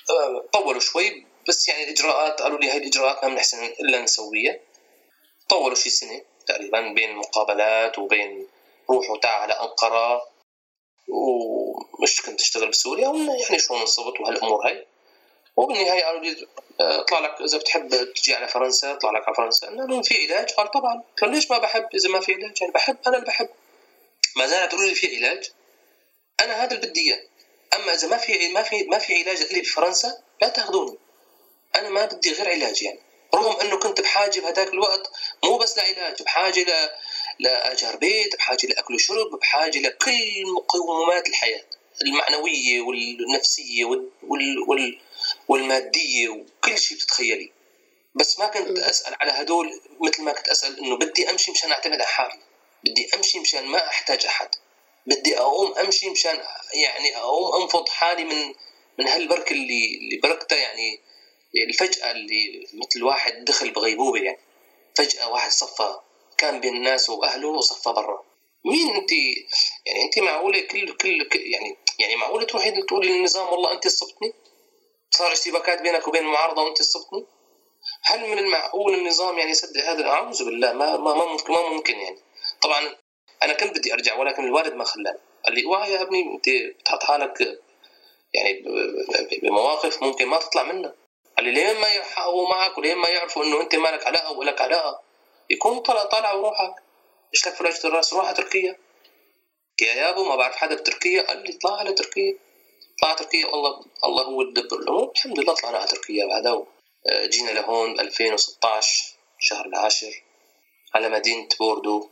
آه، 0.09 0.45
طولوا 0.53 0.79
شوي 0.79 1.25
بس 1.47 1.69
يعني 1.69 1.83
الإجراءات 1.83 2.41
قالوا 2.41 2.59
لي 2.59 2.71
هاي 2.71 2.77
الإجراءات 2.77 3.23
ما 3.23 3.29
بنحسن 3.29 3.65
إلا 3.65 4.01
نسويها 4.01 4.59
طولوا 5.49 5.75
شي 5.75 5.89
سنة 5.89 6.21
تقريبا 6.47 6.93
بين 6.93 7.15
مقابلات 7.15 7.99
وبين 7.99 8.47
روح 8.89 9.09
وتعال 9.09 9.51
على 9.51 9.53
أنقرة. 9.53 10.29
ومش 11.07 12.21
كنت 12.21 12.41
أشتغل 12.41 12.69
بسوريا 12.69 13.07
يعني 13.07 13.59
شو 13.59 13.77
انصبت 13.77 14.19
وهالأمور 14.19 14.67
هاي. 14.67 14.85
وبالنهايه 15.59 16.19
لي 16.19 16.47
آه، 16.81 17.01
اطلع 17.01 17.19
لك 17.19 17.41
إذا 17.41 17.57
بتحب 17.57 18.13
تجي 18.13 18.35
على 18.35 18.47
فرنسا 18.47 18.93
اطلع 18.93 19.11
لك 19.11 19.23
على 19.27 19.35
فرنسا. 19.35 19.67
قلنا 19.67 20.01
في 20.01 20.33
علاج. 20.33 20.49
قال 20.49 20.71
طبعا. 20.71 21.03
قال 21.21 21.31
ليش 21.31 21.51
ما 21.51 21.57
بحب 21.57 21.87
إذا 21.95 22.09
ما 22.09 22.19
في 22.19 22.33
علاج؟ 22.33 22.61
يعني 22.61 22.73
بحب 22.73 22.97
أنا 23.07 23.15
اللي 23.15 23.27
بحب. 23.27 23.49
ما 24.35 24.47
زالت 24.47 24.71
تقولوا 24.71 24.87
لي 24.87 24.95
في 24.95 25.17
علاج 25.17 25.51
أنا 26.41 26.63
هذا 26.63 26.75
اللي 26.75 26.87
بدي 26.87 27.01
إياه. 27.01 27.21
أما 27.75 27.93
إذا 27.93 28.07
ما 28.07 28.17
في 28.17 28.47
ما 28.47 28.61
في 28.61 28.83
ما 28.83 28.97
في 28.97 29.23
علاج 29.23 29.53
لي 29.53 29.61
بفرنسا 29.61 30.17
لا 30.41 30.49
تأخذوني. 30.49 30.97
أنا 31.75 31.89
ما 31.89 32.05
بدي 32.05 32.33
غير 32.33 32.49
علاج 32.49 32.83
يعني. 32.83 32.99
رغم 33.35 33.59
إنه 33.61 33.79
كنت 33.79 34.01
بحاجة 34.01 34.39
بهذاك 34.39 34.73
الوقت 34.73 35.11
مو 35.43 35.57
بس 35.57 35.77
لعلاج 35.77 36.23
بحاجة 36.23 36.59
ل 36.59 36.89
لاجار 37.39 37.95
بيت 37.95 38.35
بحاجة 38.35 38.67
لاكل 38.67 38.95
وشرب 38.95 39.39
بحاجة 39.39 39.79
لكل 39.79 40.43
مقومات 40.55 41.27
الحياة 41.27 41.63
المعنوية 42.01 42.81
والنفسية 42.81 43.85
وال, 43.85 44.09
وال... 44.23 44.59
وال... 44.67 44.99
والمادية 45.49 46.29
وكل 46.29 46.77
شيء 46.77 46.97
بتتخيلي. 46.97 47.51
بس 48.15 48.39
ما 48.39 48.47
كنت 48.47 48.79
أسأل 48.79 49.15
على 49.21 49.31
هدول 49.31 49.81
مثل 50.01 50.23
ما 50.23 50.31
كنت 50.31 50.47
أسأل 50.49 50.79
إنه 50.79 50.97
بدي 50.97 51.29
أمشي 51.29 51.51
مشان 51.51 51.71
أعتمد 51.71 51.93
على 51.93 52.05
حالي. 52.05 52.39
بدي 52.83 53.09
أمشي 53.15 53.39
مشان 53.39 53.65
ما 53.65 53.87
أحتاج 53.87 54.25
أحد. 54.25 54.49
بدي 55.05 55.39
أقوم 55.39 55.73
أمشي 55.73 56.09
مشان 56.09 56.43
يعني 56.73 57.17
أقوم 57.17 57.61
أنفض 57.61 57.89
حالي 57.89 58.23
من 58.23 58.53
من 58.99 59.07
هالبركه 59.07 59.53
اللي 59.53 59.97
اللي 59.97 60.17
بركتها 60.17 60.57
يعني 60.57 60.99
الفجأة 61.69 62.11
اللي 62.11 62.67
مثل 62.73 63.03
واحد 63.03 63.45
دخل 63.45 63.71
بغيبوبة 63.71 64.19
يعني. 64.19 64.39
فجأة 64.95 65.29
واحد 65.29 65.51
صفى 65.51 65.99
كان 66.37 66.59
بين 66.59 66.75
الناس 66.75 67.09
وأهله 67.09 67.47
وصفى 67.47 67.89
برا. 67.89 68.23
مين 68.65 68.95
أنت؟ 68.95 69.11
يعني 69.85 70.03
أنت 70.03 70.19
معقولة 70.19 70.59
كل 70.59 70.97
كل, 70.97 71.29
كل 71.29 71.39
يعني 71.39 71.77
يعني 71.99 72.15
معقولة 72.15 72.45
تروحي 72.45 72.71
تقولي 72.71 73.09
للنظام 73.09 73.47
والله 73.47 73.71
أنت 73.73 73.87
صبتني 73.87 74.33
صار 75.11 75.31
اشتباكات 75.31 75.81
بينك 75.81 76.07
وبين 76.07 76.21
المعارضة 76.21 76.63
وانت 76.63 76.77
تصبتني 76.77 77.25
هل 78.03 78.29
من 78.29 78.39
المعقول 78.39 78.93
النظام 78.93 79.37
يعني 79.37 79.51
يصدق 79.51 79.81
هذا 79.81 80.07
اعوذ 80.07 80.45
بالله 80.45 80.73
ما 80.73 80.97
ما 80.97 81.13
ما 81.13 81.25
ممكن 81.25 81.53
ما 81.53 81.69
ممكن 81.69 81.99
يعني. 81.99 82.19
طبعا 82.61 82.95
أنا 83.43 83.53
كنت 83.53 83.77
بدي 83.77 83.93
أرجع 83.93 84.19
ولكن 84.19 84.43
الوالد 84.43 84.73
ما 84.73 84.83
خلاني 84.83 85.19
قال 85.45 85.55
لي 85.55 85.65
اوعى 85.65 85.91
يا 85.91 86.01
ابني 86.01 86.35
أنت 86.35 86.49
بتحط 86.79 87.03
حالك 87.03 87.59
يعني 88.33 88.63
بمواقف 89.41 90.03
ممكن 90.03 90.25
ما 90.25 90.37
تطلع 90.37 90.63
منها 90.63 90.93
قال 91.39 91.45
لي 91.45 91.51
لين 91.51 91.81
ما 91.81 91.87
يحققوا 91.87 92.49
معك؟ 92.49 92.77
ولين 92.77 92.97
ما 92.97 93.09
يعرفوا 93.09 93.43
إنه 93.43 93.61
أنت 93.61 93.75
مالك 93.75 94.07
علاقه 94.07 94.31
ولك 94.31 94.61
علاقه 94.61 95.01
يكون 95.49 95.79
طلع 95.79 96.03
طالع 96.03 96.33
وروحك. 96.33 96.75
إيش 97.33 97.47
لك 97.47 97.61
الرأس؟ 97.61 98.13
روح 98.13 98.25
على 98.25 98.35
تركيا. 98.35 98.77
يا 99.81 99.93
يابو 99.93 100.23
ما 100.23 100.35
بعرف 100.35 100.55
حدا 100.55 100.75
بتركيا. 100.75 101.21
قال 101.21 101.43
لي 101.43 101.57
اطلع 101.57 101.79
على 101.79 101.93
تركيا. 101.93 102.37
طلع 103.01 103.13
تركيا 103.13 103.45
والله 103.45 103.85
الله 104.05 104.23
هو 104.23 104.41
يدبر 104.41 104.77
الأمور 104.79 105.11
الحمد 105.15 105.39
لله 105.39 105.53
طلعنا 105.53 105.77
على 105.77 105.87
تركيا 105.87 106.25
بعدها 106.25 106.65
آه، 107.07 107.25
جينا 107.25 107.51
لهون 107.51 107.99
2016 107.99 109.15
شهر 109.39 109.65
العاشر 109.65 110.23
على 110.93 111.09
مدينة 111.09 111.47
بوردو 111.59 112.09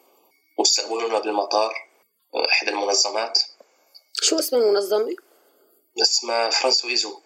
واستقبلونا 0.58 1.20
بالمطار 1.20 1.88
آه، 2.36 2.46
إحدى 2.50 2.70
المنظمات 2.70 3.40
شو 4.22 4.40
اسم 4.40 4.56
المنظمة؟ 4.56 5.16
اسمها 6.02 6.50
France 6.50 6.82
Horizon 6.82 7.20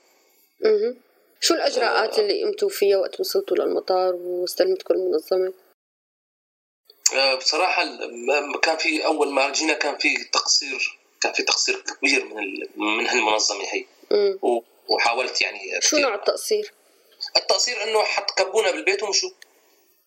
أها 0.65 0.95
شو 1.39 1.53
الإجراءات 1.53 2.19
آه 2.19 2.21
اللي 2.21 2.43
قمتوا 2.43 2.69
فيها 2.69 2.97
وقت 2.97 3.19
وصلتوا 3.19 3.57
للمطار 3.57 4.13
واستلمتكم 4.15 4.93
المنظمة؟ 4.93 5.53
آه 7.15 7.35
بصراحة 7.35 7.83
كان 8.61 8.77
في 8.77 9.05
أول 9.05 9.31
ما 9.33 9.51
جينا 9.51 9.73
كان 9.73 9.97
في 9.97 10.23
تقصير 10.33 11.00
كان 11.21 11.33
في 11.33 11.43
تقصير 11.43 11.81
كبير 11.81 12.25
من 12.25 12.67
من 12.75 13.07
هالمنظمة 13.07 13.65
هي. 13.65 13.85
وحاولت 14.87 15.41
يعني 15.41 15.81
شو 15.81 15.97
نوع 15.97 16.15
التقصير؟ 16.15 16.73
التقصير 17.37 17.83
إنه 17.83 18.03
حط 18.03 18.31
كبونا 18.31 18.71
بالبيت 18.71 19.03
ومشوا 19.03 19.29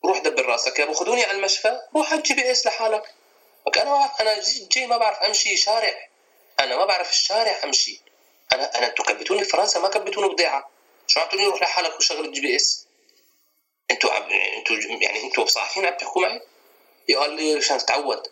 روح 0.04 0.18
دبر 0.18 0.46
راسك 0.46 0.78
يا 0.78 0.84
أبو 0.84 0.92
خذوني 0.92 1.24
على 1.24 1.38
المشفى 1.38 1.80
روح 1.96 2.12
على 2.12 2.18
ال 2.18 2.34
GPS 2.34 2.66
لحالك. 2.66 3.14
أنا 3.76 4.10
أنا 4.20 4.40
جاي 4.72 4.86
ما 4.86 4.96
بعرف 4.96 5.18
أمشي 5.18 5.56
شارع. 5.56 6.08
أنا 6.60 6.76
ما 6.76 6.84
بعرف 6.84 7.10
الشارع 7.10 7.60
أمشي. 7.64 8.00
أنا 8.52 8.78
أنا 8.78 8.86
أنتوا 8.86 9.04
كبتوني 9.04 9.44
في 9.44 9.50
فرنسا 9.50 9.80
ما 9.80 9.88
كبتوني 9.88 10.28
بضيعة. 10.28 10.70
شو 11.06 11.20
عم 11.20 11.28
تقولي 11.28 11.46
روح 11.46 11.62
لحالك 11.62 11.96
وشغل 11.96 12.24
ال 12.24 12.40
GPS. 12.40 12.86
أنتوا 13.90 14.10
أنتوا 14.58 14.76
يعني 14.76 15.24
أنتوا 15.24 15.46
صاحيين 15.46 15.86
عم 15.86 15.96
تحكوا 15.96 16.22
معي؟ 16.22 16.40
قال 17.16 17.32
لي 17.36 17.56
عشان 17.56 17.78
تتعود؟ 17.78 18.28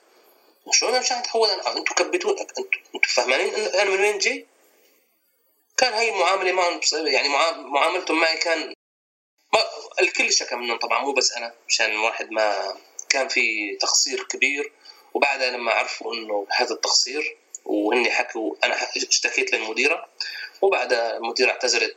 شلون 0.71 1.01
مشان 1.01 1.17
اتعود 1.17 1.51
أنا 1.51 1.77
أنتم 1.77 1.95
كبتون 1.95 2.39
أنتم 2.39 3.09
فاهمين 3.09 3.55
أنا 3.55 3.91
من 3.91 4.01
وين 4.01 4.19
جاي؟ 4.19 4.47
كان 5.77 5.93
هاي 5.93 6.09
المعامله 6.09 6.53
معهم 6.53 6.81
يعني 6.93 7.29
معاملتهم 7.59 8.21
معي 8.21 8.39
كان 8.39 8.75
ما 9.53 9.61
الكل 10.01 10.33
شكى 10.33 10.55
منهم 10.55 10.79
طبعا 10.79 11.03
مو 11.05 11.13
بس 11.13 11.33
أنا 11.33 11.55
مشان 11.69 11.91
الواحد 11.91 12.31
ما 12.31 12.77
كان 13.09 13.29
في 13.29 13.77
تقصير 13.77 14.25
كبير 14.25 14.73
وبعدها 15.15 15.51
لما 15.51 15.73
عرفوا 15.73 16.15
إنه 16.15 16.47
هذا 16.51 16.75
التقصير 16.75 17.37
وهن 17.65 18.11
حكوا 18.11 18.57
أنا 18.65 18.77
اشتكيت 18.97 19.55
للمديرة 19.55 20.09
وبعدها 20.63 21.17
المديرة 21.17 21.51
اعتذرت 21.51 21.97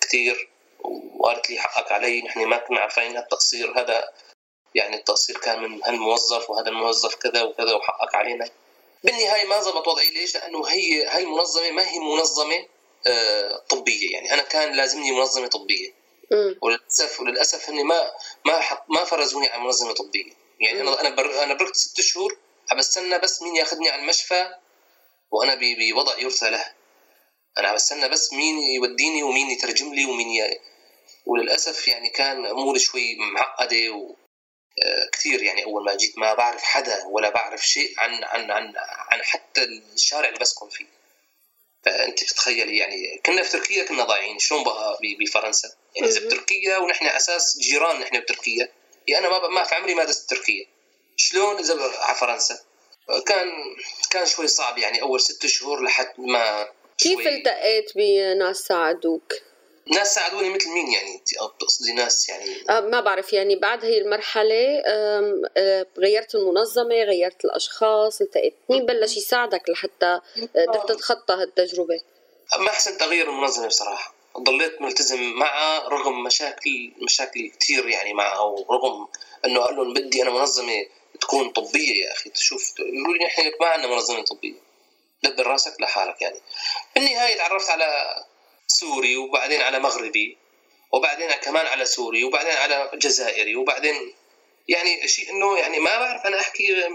كثير 0.00 0.48
وقالت 0.80 1.50
لي 1.50 1.58
حقك 1.58 1.92
علي 1.92 2.22
نحن 2.22 2.44
ما 2.44 2.56
كنا 2.56 2.80
عارفين 2.80 3.16
هالتقصير 3.16 3.80
هذا 3.80 4.12
يعني 4.74 4.96
التقصير 4.96 5.38
كان 5.38 5.62
من 5.62 5.84
هالموظف 5.84 6.50
وهذا 6.50 6.68
الموظف 6.68 7.14
كذا 7.14 7.42
وكذا 7.42 7.74
وحقك 7.74 8.14
علينا. 8.14 8.50
بالنهاية 9.04 9.46
ما 9.46 9.60
زبط 9.60 9.88
وضعي 9.88 10.10
ليش؟ 10.10 10.34
لأنه 10.34 10.66
هي 10.68 11.06
هاي 11.06 11.22
المنظمه 11.22 11.70
ما 11.70 11.88
هي 11.88 11.98
منظمة 11.98 12.66
آه، 13.06 13.56
طبية. 13.68 14.12
يعني 14.12 14.34
أنا 14.34 14.42
كان 14.42 14.72
لازمني 14.76 15.12
منظمة 15.12 15.46
طبية. 15.46 16.02
وللاسف 16.62 17.20
وللأسف 17.20 17.68
إني 17.68 17.84
ما 17.84 18.10
ما 18.44 18.60
حط 18.60 18.84
ما 18.88 19.04
فرزوني 19.04 19.48
على 19.48 19.62
منظمة 19.62 19.92
طبية. 19.92 20.32
يعني 20.60 20.80
أنا 20.80 21.00
أنا 21.00 21.10
بر 21.10 21.42
أنا 21.42 21.54
بركت 21.54 21.76
ست 21.76 22.00
شهور 22.00 22.36
عم 22.70 22.78
بستنى 22.78 23.18
بس 23.18 23.42
مين 23.42 23.56
ياخذني 23.56 23.90
على 23.90 24.02
المشفى 24.02 24.54
وأنا 25.30 25.54
بوضع 25.54 26.18
يرثى 26.18 26.50
له. 26.50 26.64
أنا 27.58 27.68
عم 27.68 27.74
بستنى 27.74 28.08
بس 28.08 28.32
مين 28.32 28.58
يوديني 28.58 29.22
ومين 29.22 29.50
يترجم 29.50 29.94
لي 29.94 30.04
ومين 30.04 30.28
ي... 30.28 30.60
وللأسف 31.26 31.88
يعني 31.88 32.08
كان 32.08 32.46
أموري 32.46 32.78
شوي 32.78 33.16
معقدة 33.16 33.90
و... 33.90 34.14
كثير 35.12 35.42
يعني 35.42 35.64
أول 35.64 35.84
ما 35.84 35.96
جيت 35.96 36.18
ما 36.18 36.34
بعرف 36.34 36.62
حدا 36.62 37.04
ولا 37.06 37.30
بعرف 37.30 37.66
شيء 37.66 37.94
عن 37.98 38.24
عن 38.24 38.50
عن 38.50 38.72
عن 38.76 39.22
حتى 39.22 39.64
الشارع 39.64 40.28
اللي 40.28 40.38
بسكن 40.40 40.68
فيه. 40.68 40.86
فأنت 41.84 42.24
بتتخيلي 42.24 42.76
يعني 42.76 43.20
كنا 43.26 43.42
في 43.42 43.50
تركيا 43.50 43.84
كنا 43.84 44.04
ضايعين 44.04 44.38
شلون 44.38 44.64
بقى 44.64 44.98
بفرنسا؟ 45.20 45.72
يعني 45.96 46.08
إذا 46.08 46.26
بتركيا 46.26 46.76
ونحن 46.78 47.06
أساس 47.06 47.58
جيران 47.58 48.00
نحن 48.00 48.20
بتركيا. 48.20 48.72
يعني 49.08 49.26
أنا 49.26 49.38
ما 49.38 49.48
ما 49.48 49.64
في 49.64 49.74
عمري 49.74 49.94
ما 49.94 50.04
دست 50.04 50.30
تركيا. 50.30 50.66
شلون 51.16 51.58
إذا 51.58 51.92
على 51.98 52.16
فرنسا؟ 52.16 52.60
كان 53.26 53.50
كان 54.10 54.26
شوي 54.26 54.48
صعب 54.48 54.78
يعني 54.78 55.02
أول 55.02 55.20
ست 55.20 55.46
شهور 55.46 55.82
لحد 55.84 56.12
ما 56.18 56.68
كيف 56.98 57.26
التقيت 57.26 57.92
بناس 57.96 58.56
ساعدوك؟ 58.56 59.32
ناس 59.86 60.14
ساعدوني 60.14 60.50
مثل 60.50 60.70
مين 60.70 60.92
يعني؟ 60.92 61.14
انت 61.14 61.36
أو 61.36 61.48
بتقصدي 61.48 61.92
ناس 61.92 62.28
يعني؟ 62.28 62.70
آه 62.70 62.80
ما 62.80 63.00
بعرف 63.00 63.32
يعني 63.32 63.56
بعد 63.56 63.84
هي 63.84 63.98
المرحلة 63.98 64.82
آه 64.86 65.86
غيرت 65.98 66.34
المنظمة 66.34 66.94
غيرت 66.94 67.44
الأشخاص 67.44 68.20
التقيت 68.20 68.54
مين 68.68 68.86
بلش 68.86 69.16
يساعدك 69.16 69.70
لحتى 69.70 70.20
قدرت 70.56 70.88
تتخطى 70.92 71.34
هالتجربة. 71.34 72.00
ما 72.58 72.70
احسن 72.70 72.98
تغيير 72.98 73.30
المنظمة 73.30 73.66
بصراحة. 73.66 74.14
ضليت 74.38 74.82
ملتزم 74.82 75.20
معها 75.22 75.88
رغم 75.88 76.22
مشاكل 76.22 76.92
مشاكل 76.98 77.50
كثير 77.60 77.88
يعني 77.88 78.12
معها 78.12 78.40
ورغم 78.40 79.08
إنه 79.44 79.60
قال 79.60 79.76
لهم 79.76 79.94
بدي 79.94 80.22
أنا 80.22 80.30
منظمة 80.30 80.86
تكون 81.20 81.50
طبية 81.50 82.04
يا 82.04 82.12
أخي. 82.12 82.30
تشوف 82.30 82.74
يقولوا 82.78 83.14
لي 83.14 83.24
نحن 83.24 83.52
ما 83.60 83.66
عندنا 83.66 83.92
منظمة 83.92 84.22
طبية. 84.22 84.54
دبر 85.22 85.46
راسك 85.46 85.80
لحالك 85.80 86.22
يعني. 86.22 86.40
بالنهاية 86.94 87.36
تعرفت 87.36 87.70
على 87.70 88.16
سوري 88.80 89.16
وبعدين 89.16 89.60
على 89.60 89.78
مغربي 89.78 90.36
وبعدين 90.92 91.32
كمان 91.32 91.66
على 91.66 91.84
سوري 91.84 92.24
وبعدين 92.24 92.52
على 92.52 92.90
جزائري 92.94 93.56
وبعدين 93.56 94.14
يعني 94.68 95.08
شيء 95.08 95.30
إنه 95.30 95.58
يعني 95.58 95.78
ما 95.78 95.98
بعرف 95.98 96.26
أنا 96.26 96.40
أحكي 96.40 96.86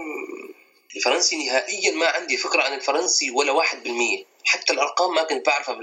الفرنسي 0.96 1.36
نهائيا 1.36 1.90
ما 1.90 2.06
عندي 2.06 2.36
فكرة 2.36 2.62
عن 2.62 2.72
الفرنسي 2.72 3.30
ولا 3.30 3.52
واحد 3.52 3.82
بالمية. 3.82 4.24
حتى 4.44 4.72
الأرقام 4.72 5.14
ما 5.14 5.22
كنت 5.22 5.46
بعرفها 5.46 5.80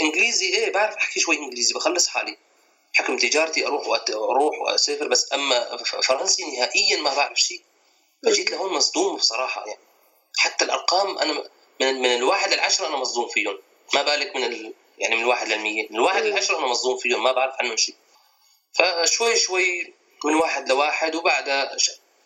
إنجليزي 0.00 0.46
إيه 0.46 0.72
بعرف 0.72 0.96
أحكي 0.96 1.20
شوي 1.20 1.36
إنجليزي 1.38 1.74
بخلص 1.74 2.08
حالي. 2.08 2.36
حكم 2.94 3.16
تجارتي 3.16 3.66
أروح 3.66 3.88
وأروح 3.88 4.58
وأسافر 4.58 5.08
بس 5.08 5.32
أما 5.32 5.76
فرنسي 5.76 6.44
نهائيا 6.44 7.00
ما 7.00 7.14
بعرف 7.14 7.40
شيء. 7.40 7.60
فجيت 8.26 8.50
لهون 8.50 8.72
مصدوم 8.72 9.16
بصراحة 9.16 9.66
يعني. 9.66 9.80
حتى 10.36 10.64
الأرقام 10.64 11.18
أنا 11.18 11.44
من 11.80 11.94
من 11.94 12.14
الواحد 12.14 12.52
للعشرة 12.52 12.86
أنا 12.86 12.96
مصدوم 12.96 13.28
فيهم. 13.28 13.58
ما 13.94 14.02
بالك 14.02 14.36
من 14.36 14.44
ال... 14.44 14.74
يعني 15.00 15.16
من 15.16 15.22
الواحد 15.22 15.48
للمية 15.48 15.86
من 15.90 15.96
الواحد 15.96 16.22
للعشرة 16.22 16.58
أنا 16.58 16.66
مصدوم 16.66 16.98
فيهم 16.98 17.24
ما 17.24 17.32
بعرف 17.32 17.54
عنهم 17.60 17.76
شيء 17.76 17.94
فشوي 18.72 19.36
شوي 19.36 19.94
من 20.24 20.34
واحد 20.34 20.68
لواحد 20.68 21.14
وبعدها 21.14 21.76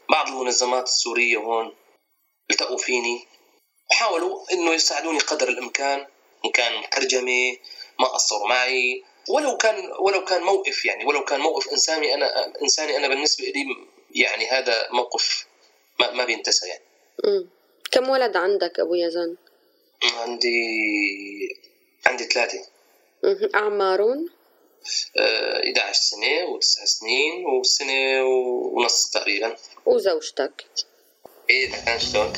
بعض 0.09 0.29
المنظمات 0.29 0.85
السورية 0.85 1.37
هون 1.37 1.75
التقوا 2.51 2.79
فيني 2.79 3.27
وحاولوا 3.91 4.53
إنه 4.53 4.73
يساعدوني 4.75 5.19
قدر 5.19 5.49
الإمكان 5.49 6.07
إن 6.45 6.51
كان 6.51 6.91
ترجمة 6.91 7.57
ما 8.01 8.07
قصروا 8.07 8.49
معي 8.49 9.05
ولو 9.29 9.57
كان 9.57 9.93
ولو 10.01 10.25
كان 10.25 10.43
موقف 10.43 10.85
يعني 10.85 11.05
ولو 11.05 11.25
كان 11.25 11.41
موقف 11.41 11.69
إنساني 11.69 12.15
أنا 12.15 12.53
إنساني 12.63 12.97
أنا 12.97 13.09
بالنسبة 13.09 13.45
لي 13.45 13.65
يعني 14.11 14.47
هذا 14.47 14.89
موقف 14.91 15.47
ما, 16.01 16.11
ما 16.11 16.25
بينتسى 16.25 16.67
يعني. 16.67 16.85
م. 17.25 17.49
كم 17.93 18.09
ولد 18.09 18.37
عندك 18.37 18.81
أبو 18.81 18.95
يزن؟ 18.95 19.37
عندي 20.05 20.59
عندي 22.07 22.25
ثلاثة 22.25 22.67
أعمارهم؟ 23.55 24.29
11 25.19 25.89
آه، 25.89 25.93
سنة 25.93 26.45
وتسع 26.49 26.85
سنين 26.85 27.47
وسنة 27.47 28.25
ونص 28.25 29.11
تقريبا 29.11 29.57
وزوجتك؟ 29.87 30.67
إيه 31.51 31.71
كان 31.85 31.99
شلون؟ 31.99 32.33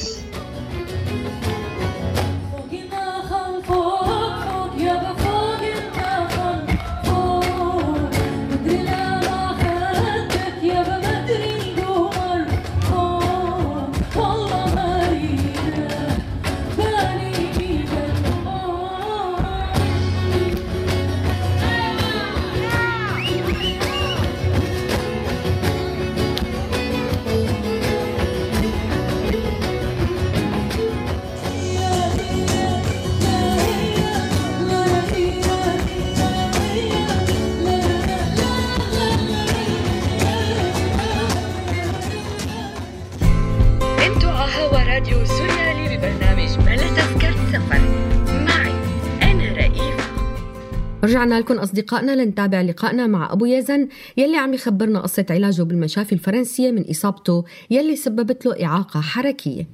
رجعنا 51.14 51.40
لكم 51.40 51.58
أصدقائنا 51.58 52.12
لنتابع 52.12 52.60
لقائنا 52.60 53.06
مع 53.06 53.32
أبو 53.32 53.44
يزن 53.44 53.88
يلي 54.16 54.36
عم 54.36 54.54
يخبرنا 54.54 55.00
قصة 55.00 55.26
علاجه 55.30 55.62
بالمشافي 55.62 56.12
الفرنسية 56.12 56.70
من 56.70 56.90
إصابته 56.90 57.44
يلي 57.70 57.96
سببت 57.96 58.46
له 58.46 58.64
إعاقة 58.64 59.00
حركية 59.00 59.66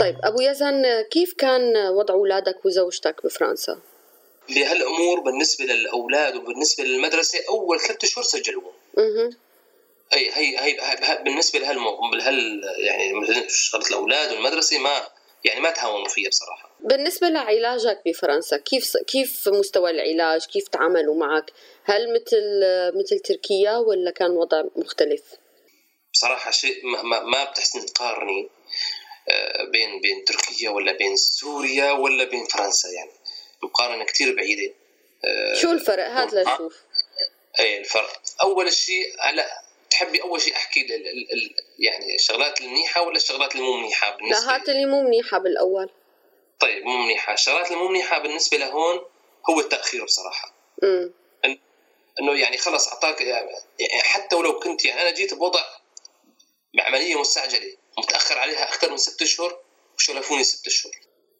طيب 0.00 0.16
أبو 0.24 0.40
يزن 0.40 0.82
كيف 1.10 1.34
كان 1.38 1.76
وضع 1.76 2.14
أولادك 2.14 2.66
وزوجتك 2.66 3.16
بفرنسا؟ 3.24 3.78
بهالأمور 4.48 5.20
بالنسبة 5.20 5.64
للأولاد 5.64 6.36
وبالنسبة 6.36 6.84
للمدرسة 6.84 7.38
أول 7.48 7.80
ثلاثة 7.80 8.08
شهور 8.08 8.24
سجلوهم 8.24 8.72
اي 10.14 10.30
هي 10.30 10.58
هي 10.58 10.76
بالنسبة. 11.24 11.58
لهال 12.16 12.62
يعني 12.78 13.34
شغلة 13.48 13.86
الأولاد 13.86 14.32
والمدرسة 14.32 14.78
ما 14.78 14.90
يعني 15.44 15.60
ما 15.60 15.70
تهاونوا 15.70 16.08
فيها 16.08 16.28
بصراحة 16.28 16.63
بالنسبة 16.84 17.28
لعلاجك 17.28 18.00
بفرنسا 18.06 18.56
كيف 18.56 18.96
كيف 18.96 19.48
مستوى 19.48 19.90
العلاج؟ 19.90 20.46
كيف 20.46 20.68
تعاملوا 20.68 21.14
معك؟ 21.14 21.52
هل 21.84 22.14
مثل 22.14 22.42
مثل 22.94 23.18
تركيا 23.18 23.76
ولا 23.76 24.10
كان 24.10 24.30
وضع 24.30 24.62
مختلف؟ 24.76 25.22
بصراحة 26.12 26.50
شيء 26.50 26.86
ما, 26.86 27.02
ما, 27.02 27.20
ما 27.20 27.44
بتحسن 27.44 27.86
تقارني 27.86 28.48
آه، 29.28 29.64
بين 29.64 30.00
بين 30.00 30.24
تركيا 30.24 30.70
ولا 30.70 30.92
بين 30.92 31.16
سوريا 31.16 31.92
ولا 31.92 32.24
بين 32.24 32.44
فرنسا 32.44 32.88
يعني. 32.88 33.10
مقارنة 33.62 34.04
كثير 34.04 34.36
بعيدة 34.36 34.74
آه، 35.24 35.54
شو 35.54 35.72
الفرق؟ 35.72 36.08
هات 36.08 36.32
لنشوف. 36.32 36.82
إيه 37.60 37.78
الفرق. 37.78 38.22
أول 38.42 38.72
شيء 38.72 39.14
على 39.18 39.46
تحبي 39.90 40.22
أول 40.22 40.40
شيء 40.40 40.56
أحكي 40.56 40.80
ال 40.80 40.92
ال 40.92 41.32
ال 41.32 41.54
يعني 41.78 42.14
الشغلات 42.14 42.60
المنيحة 42.60 43.02
ولا 43.02 43.16
الشغلات 43.16 43.56
المو 43.56 43.76
منيحه 43.76 44.16
بالنسبة 44.16 44.46
لا 44.46 44.54
هات 44.54 44.68
اللي 44.68 44.86
مو 44.86 45.02
منيحة 45.02 45.38
بالأول. 45.38 45.90
طيب 46.64 46.84
مو 46.84 46.96
منيحه 46.96 47.32
الشغلات 47.32 47.70
المو 47.70 47.88
منيحه 47.88 48.18
بالنسبة 48.18 48.56
لهون 48.56 49.04
هو 49.50 49.60
التأخير 49.60 50.04
بصراحة. 50.04 50.54
امم 50.82 51.12
إنه 52.20 52.38
يعني 52.38 52.58
خلص 52.58 52.88
اعطاك 52.88 53.20
يعني 53.20 53.48
حتى 54.02 54.36
ولو 54.36 54.58
كنت 54.58 54.84
يعني 54.84 55.02
أنا 55.02 55.10
جيت 55.10 55.34
بوضع 55.34 55.64
بعمليه 56.74 57.20
مستعجلة 57.20 57.76
متأخر 57.98 58.38
عليها 58.38 58.68
أكثر 58.68 58.90
من 58.90 58.96
ست 58.96 59.22
أشهر 59.22 59.58
وشلفوني 59.96 60.44
ست 60.44 60.66
أشهر. 60.66 60.92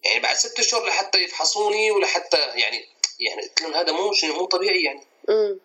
يعني 0.04 0.20
بعد 0.20 0.36
ست 0.36 0.58
أشهر 0.58 0.86
لحتى 0.86 1.18
يفحصوني 1.18 1.90
ولحتى 1.90 2.36
يعني 2.36 2.88
يعني 3.20 3.42
قلت 3.42 3.62
لهم 3.62 3.74
هذا 3.74 3.92
مو 3.92 4.12
مو 4.24 4.44
طبيعي 4.44 4.82
يعني. 4.82 5.06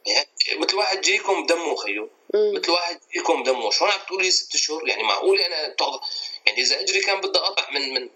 يعني 0.06 0.60
مثل 0.60 0.76
واحد 0.76 1.02
جايكم 1.02 1.44
بدمه 1.44 1.76
خيو. 1.76 2.10
مثل 2.34 2.72
واحد 2.72 3.00
جايكم 3.14 3.44
بدمه. 3.44 3.72
شلون 3.72 3.92
عم 3.92 4.00
تقول 4.08 4.24
لي 4.24 4.32
ست 4.32 4.58
شهور 4.58 4.90
يعني 4.90 5.04
معقول 5.04 5.42
أنا 5.42 5.70
تقض... 5.70 6.00
يعني 6.46 6.62
إذا 6.62 6.80
أجري 6.80 7.02
كان 7.02 7.22
بدي 7.22 7.40
أقطع 7.40 7.70
من 7.70 7.94
من 7.94 8.10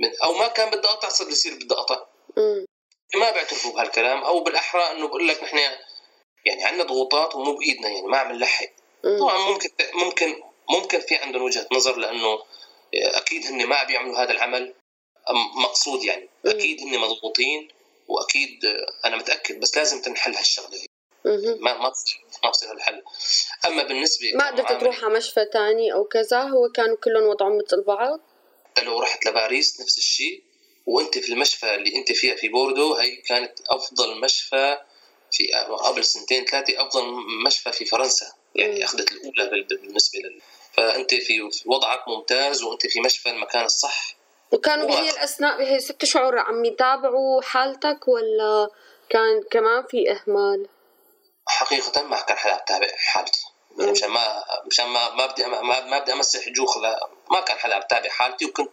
من 0.00 0.10
أو 0.24 0.34
ما 0.34 0.48
كان 0.48 0.70
بدي 0.70 0.88
أقطع 0.88 1.08
صار 1.08 1.28
يصير 1.28 1.54
بدي 1.54 1.74
أقطع. 1.74 2.06
ما 3.14 3.30
بيعترفوا 3.30 3.72
بهالكلام 3.72 4.24
أو 4.24 4.40
بالأحرى 4.40 4.82
إنه 4.82 5.08
بقول 5.08 5.28
لك 5.28 5.42
نحن 5.42 5.58
يعني 6.44 6.64
عندنا 6.64 6.84
ضغوطات 6.84 7.34
ومو 7.34 7.56
بإيدنا 7.56 7.88
يعني 7.88 8.06
ما 8.06 8.18
عم 8.18 8.32
نلحق. 8.32 8.70
طبعا 9.02 9.38
ممكن 9.38 9.68
ممكن 9.94 10.42
ممكن 10.70 11.00
في 11.00 11.14
عندهم 11.14 11.42
وجهة 11.42 11.66
نظر 11.72 11.96
لأنه 11.96 12.38
أكيد 12.94 13.46
هن 13.46 13.66
ما 13.66 13.84
بيعملوا 13.84 14.18
هذا 14.18 14.30
العمل 14.30 14.74
مقصود 15.56 16.04
يعني. 16.04 16.28
أكيد 16.46 16.80
هن 16.80 16.98
مضغوطين 16.98 17.68
وأكيد 18.08 18.64
أنا 19.04 19.16
متأكد 19.16 19.60
بس 19.60 19.76
لازم 19.76 20.02
تنحل 20.02 20.34
هالشغلة 20.34 20.78
ما 21.24 21.78
ما 21.78 21.92
ما 22.44 22.50
بصير 22.50 22.72
الحل 22.72 23.02
أما 23.66 23.82
بالنسبة 23.82 24.32
ما 24.34 24.50
قدرت 24.50 24.80
تروح 24.80 25.04
على 25.04 25.14
مشفى 25.14 25.46
ثاني 25.52 25.92
أو 25.92 26.04
كذا 26.04 26.42
هو 26.42 26.68
كانوا 26.68 26.96
كلهم 26.96 27.26
وضعهم 27.26 27.58
مثل 27.58 27.82
بعض؟ 27.86 28.20
لو 28.82 29.00
رحت 29.00 29.26
لباريس 29.26 29.80
نفس 29.80 29.98
الشيء 29.98 30.42
وانت 30.86 31.18
في 31.18 31.32
المشفى 31.32 31.74
اللي 31.74 31.96
انت 31.96 32.12
فيها 32.12 32.36
في 32.36 32.48
بوردو 32.48 32.94
هي 32.94 33.16
كانت 33.16 33.52
أفضل 33.68 34.20
مشفى 34.20 34.78
في 35.32 35.52
قبل 35.84 36.04
سنتين 36.04 36.44
ثلاثة 36.44 36.82
أفضل 36.82 37.04
مشفى 37.46 37.72
في 37.72 37.84
فرنسا 37.84 38.26
يعني 38.54 38.84
أخذت 38.84 39.12
الأولى 39.12 39.66
بالنسبة 39.70 40.18
لل 40.18 40.40
فأنت 40.72 41.14
في 41.14 41.50
وضعك 41.66 42.08
ممتاز 42.08 42.62
وأنت 42.62 42.86
في 42.86 43.00
مشفى 43.00 43.30
المكان 43.30 43.64
الصح. 43.64 44.16
وكانوا 44.52 44.86
بهي 44.86 45.10
الأثناء 45.10 45.58
بهي 45.58 45.80
ست 45.80 46.04
شهور 46.04 46.38
عم 46.38 46.64
يتابعوا 46.64 47.42
حالتك 47.42 48.08
ولا 48.08 48.70
كان 49.10 49.42
كمان 49.50 49.86
في 49.90 50.10
إهمال؟ 50.10 50.68
حقيقة 51.46 52.02
ما 52.02 52.20
كان 52.20 52.36
حدا 52.36 52.62
يتابع 52.62 52.88
حالتي. 52.96 53.44
يعني 53.78 53.92
مشان 53.92 54.10
ما 54.10 54.44
مشان 54.66 54.86
ما 54.86 55.10
ما 55.14 55.26
بدي 55.26 55.46
ما, 55.46 55.80
ما 55.80 55.98
بدي 55.98 56.12
أمسح 56.12 56.48
جوخ 56.48 56.78
لا 56.78 57.10
ما 57.30 57.40
كان 57.40 57.58
حدا 57.58 57.76
يتابع 57.76 58.08
حالتي 58.08 58.44
وكنت 58.44 58.70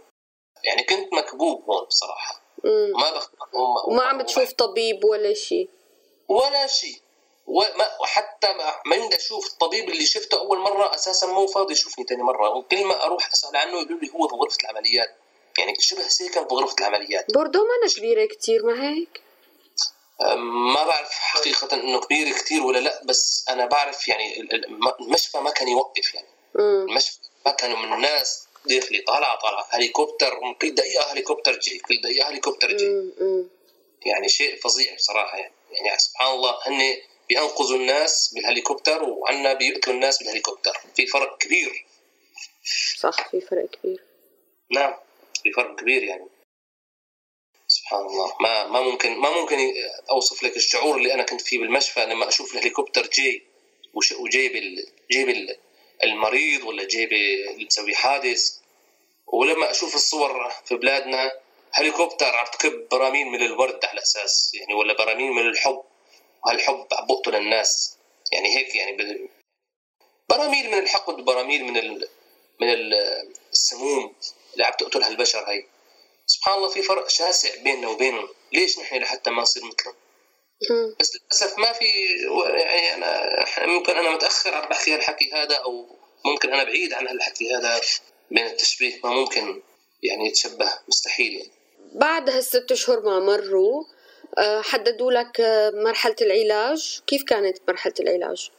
يعني 0.63 0.83
كنت 0.83 1.13
مكبوب 1.13 1.63
هون 1.69 1.85
بصراحة. 1.85 2.41
ما 2.93 3.11
بخ... 3.11 3.29
وما 3.87 4.03
عم 4.03 4.17
بتشوف 4.17 4.51
طبيب 4.51 5.05
ولا 5.05 5.33
شيء 5.33 5.69
ولا 6.27 6.67
شيء 6.67 7.01
وحتى 8.01 8.53
ما 8.53 8.75
بدي 8.85 9.15
أشوف 9.15 9.47
الطبيب 9.47 9.89
اللي 9.89 10.05
شفته 10.05 10.37
أول 10.37 10.59
مرة 10.59 10.95
أساسا 10.95 11.27
مو 11.27 11.47
فاضي 11.47 11.73
يشوفني 11.73 12.05
ثاني 12.05 12.23
مرة. 12.23 12.49
وكل 12.49 12.85
ما 12.85 13.05
أروح 13.05 13.31
أسأل 13.31 13.55
عنه 13.55 13.81
يقولوا 13.81 13.99
لي 13.99 14.09
هو 14.09 14.27
في 14.27 14.35
غرفه 14.35 14.57
العمليات. 14.63 15.15
يعني 15.57 15.75
شبه 15.79 16.01
سيكل 16.01 16.49
في 16.49 16.55
غرفه 16.55 16.75
العمليات. 16.79 17.25
بوردو 17.33 17.59
ما 17.59 17.93
كبيرة 17.97 18.25
كثير 18.25 18.65
ما 18.65 18.89
هيك؟ 18.89 19.21
ما 20.35 20.83
بعرف 20.83 21.09
حقيقة 21.09 21.73
إنه 21.73 21.99
كبير 21.99 22.31
كثير 22.31 22.63
ولا 22.63 22.79
لأ 22.79 23.01
بس 23.05 23.45
أنا 23.49 23.65
بعرف 23.65 24.07
يعني 24.07 24.41
المشفى 25.01 25.37
ما 25.37 25.51
كان 25.51 25.67
يوقف 25.67 26.13
يعني. 26.15 26.27
المشفى 26.55 27.17
ما 27.45 27.51
كانوا 27.51 27.77
من 27.77 27.93
الناس 27.93 28.47
داخلي 28.65 29.01
طالعة 29.01 29.39
طالعة 29.39 29.67
هليكوبتر 29.69 30.53
كل 30.61 30.75
دقيقة 30.75 31.11
هليكوبتر 31.11 31.59
جي 31.59 31.79
كل 31.79 32.01
دقيقة 32.01 32.29
هليكوبتر 32.29 32.77
جي. 32.77 32.85
يعني 34.05 34.29
شيء 34.29 34.59
فظيع 34.59 34.95
بصراحة 34.95 35.37
يعني. 35.37 35.53
يعني 35.71 35.99
سبحان 35.99 36.33
الله 36.33 36.55
هن 36.65 36.97
بينقذوا 37.29 37.77
الناس 37.77 38.33
بالهليكوبتر 38.33 39.03
وعنا 39.03 39.53
بيقتلوا 39.53 39.95
الناس 39.95 40.19
بالهليكوبتر. 40.19 40.81
في 40.95 41.07
فرق 41.07 41.37
كبير. 41.37 41.85
صح 42.99 43.29
في 43.31 43.41
فرق 43.41 43.69
كبير. 43.69 44.03
نعم 44.71 44.95
في 45.43 45.51
فرق 45.51 45.75
كبير 45.75 46.03
يعني. 46.03 46.27
سبحان 47.87 48.05
الله. 48.05 48.33
ما 48.39 48.67
ما 48.67 48.81
ممكن 48.81 49.17
ما 49.17 49.29
ممكن 49.41 49.57
أوصف 50.11 50.43
لك 50.43 50.57
الشعور 50.57 50.97
اللي 50.97 51.13
أنا 51.13 51.23
كنت 51.23 51.41
فيه 51.41 51.59
بالمشفى 51.59 52.05
لما 52.05 52.27
أشوف 52.27 52.53
الهليكوبتر 52.53 53.07
جاي 53.07 53.43
وجايب 54.19 54.53
جايب 55.11 55.57
المريض 56.03 56.63
ولا 56.63 56.83
جايب 56.87 57.13
اللي 57.13 57.65
مسوي 57.65 57.95
حادث. 57.95 58.57
ولما 59.27 59.71
أشوف 59.71 59.95
الصور 59.95 60.49
في 60.65 60.75
بلادنا 60.75 61.31
هليكوبتر 61.71 62.35
عم 62.35 62.45
تكب 62.45 62.87
براميل 62.91 63.27
من 63.27 63.41
الورد 63.41 63.85
على 63.85 64.01
أساس 64.01 64.53
يعني 64.53 64.73
ولا 64.73 64.93
براميل 64.93 65.31
من 65.31 65.47
الحب. 65.47 65.83
وهالحب 66.45 66.87
بقتل 67.09 67.35
الناس. 67.35 67.97
يعني 68.31 68.57
هيك 68.57 68.75
يعني 68.75 69.27
براميل 70.29 70.67
من 70.71 70.77
الحقد 70.77 71.15
براميل 71.15 71.63
من 71.63 71.77
ال... 71.77 72.07
من 72.59 72.67
السموم 73.51 74.15
اللي 74.53 74.65
عم 74.65 74.73
تقتل 74.79 75.03
هالبشر 75.03 75.49
هي 75.49 75.63
سبحان 76.27 76.57
الله 76.57 76.69
في 76.69 76.81
فرق 76.81 77.09
شاسع 77.09 77.49
بيننا 77.63 77.87
وبينهم. 77.87 78.27
ليش 78.53 78.79
نحن 78.79 78.95
لحتى 78.95 79.29
ما 79.29 79.41
نصير 79.41 79.63
مثلهم؟ 79.65 79.95
بس 80.99 81.15
للأسف 81.15 81.59
ما 81.59 81.71
في 81.73 81.85
يعني 82.45 82.93
أنا 82.93 83.65
ممكن 83.65 83.93
أنا 83.93 84.11
متأخر 84.11 84.53
عم 84.53 84.69
بحكي 84.69 84.95
هالحكي 84.95 85.31
هذا 85.33 85.55
أو 85.55 85.97
ممكن 86.25 86.53
أنا 86.53 86.63
بعيد 86.63 86.93
عن 86.93 87.07
هالحكي 87.07 87.55
هذا 87.55 87.81
بين 88.31 88.45
التشبيه. 88.45 88.99
ما 89.03 89.09
ممكن 89.09 89.61
يعني 90.03 90.27
يتشبه 90.27 90.73
مستحيل 90.87 91.33
يعني. 91.33 91.51
بعد 91.93 92.29
هالست 92.29 92.71
أشهر 92.71 93.01
ما 93.01 93.19
مروا 93.19 93.83
آه، 94.37 94.61
حددوا 94.61 95.11
لك 95.11 95.41
آه، 95.41 95.69
مرحلة 95.69 96.15
العلاج. 96.21 97.01
كيف 97.07 97.23
كانت 97.23 97.57
مرحلة 97.67 97.93
العلاج؟ 97.99 98.51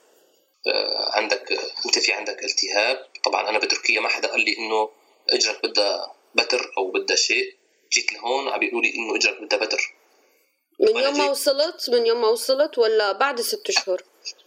آه، 0.66 1.10
عندك 1.16 1.52
أنت 1.86 1.98
في 1.98 2.12
عندك 2.12 2.44
التهاب. 2.44 3.06
طبعا 3.24 3.48
أنا 3.48 3.58
بتركيا 3.58 4.00
ما 4.00 4.08
حدا 4.08 4.28
قال 4.28 4.40
لي 4.40 4.58
إنه 4.58 4.90
إجرك 5.30 5.66
بدها 5.66 6.14
بتر 6.34 6.72
أو 6.78 6.90
بدها 6.90 7.16
شيء. 7.16 7.57
جيت 7.92 8.12
لهون 8.12 8.48
عم 8.48 8.60
بيقولوا 8.60 8.82
لي 8.82 8.94
إنه 8.94 9.16
إجرك 9.16 9.42
بدها 9.42 9.58
بتر 9.58 9.94
من 10.80 11.02
يوم 11.02 11.18
ما 11.18 11.30
وصلت؟ 11.30 11.90
من 11.90 12.06
يوم 12.06 12.20
ما 12.20 12.28
وصلت 12.28 12.78
ولا 12.78 13.12
بعد 13.12 13.40
ست 13.40 13.70
شهور؟ 13.70 14.02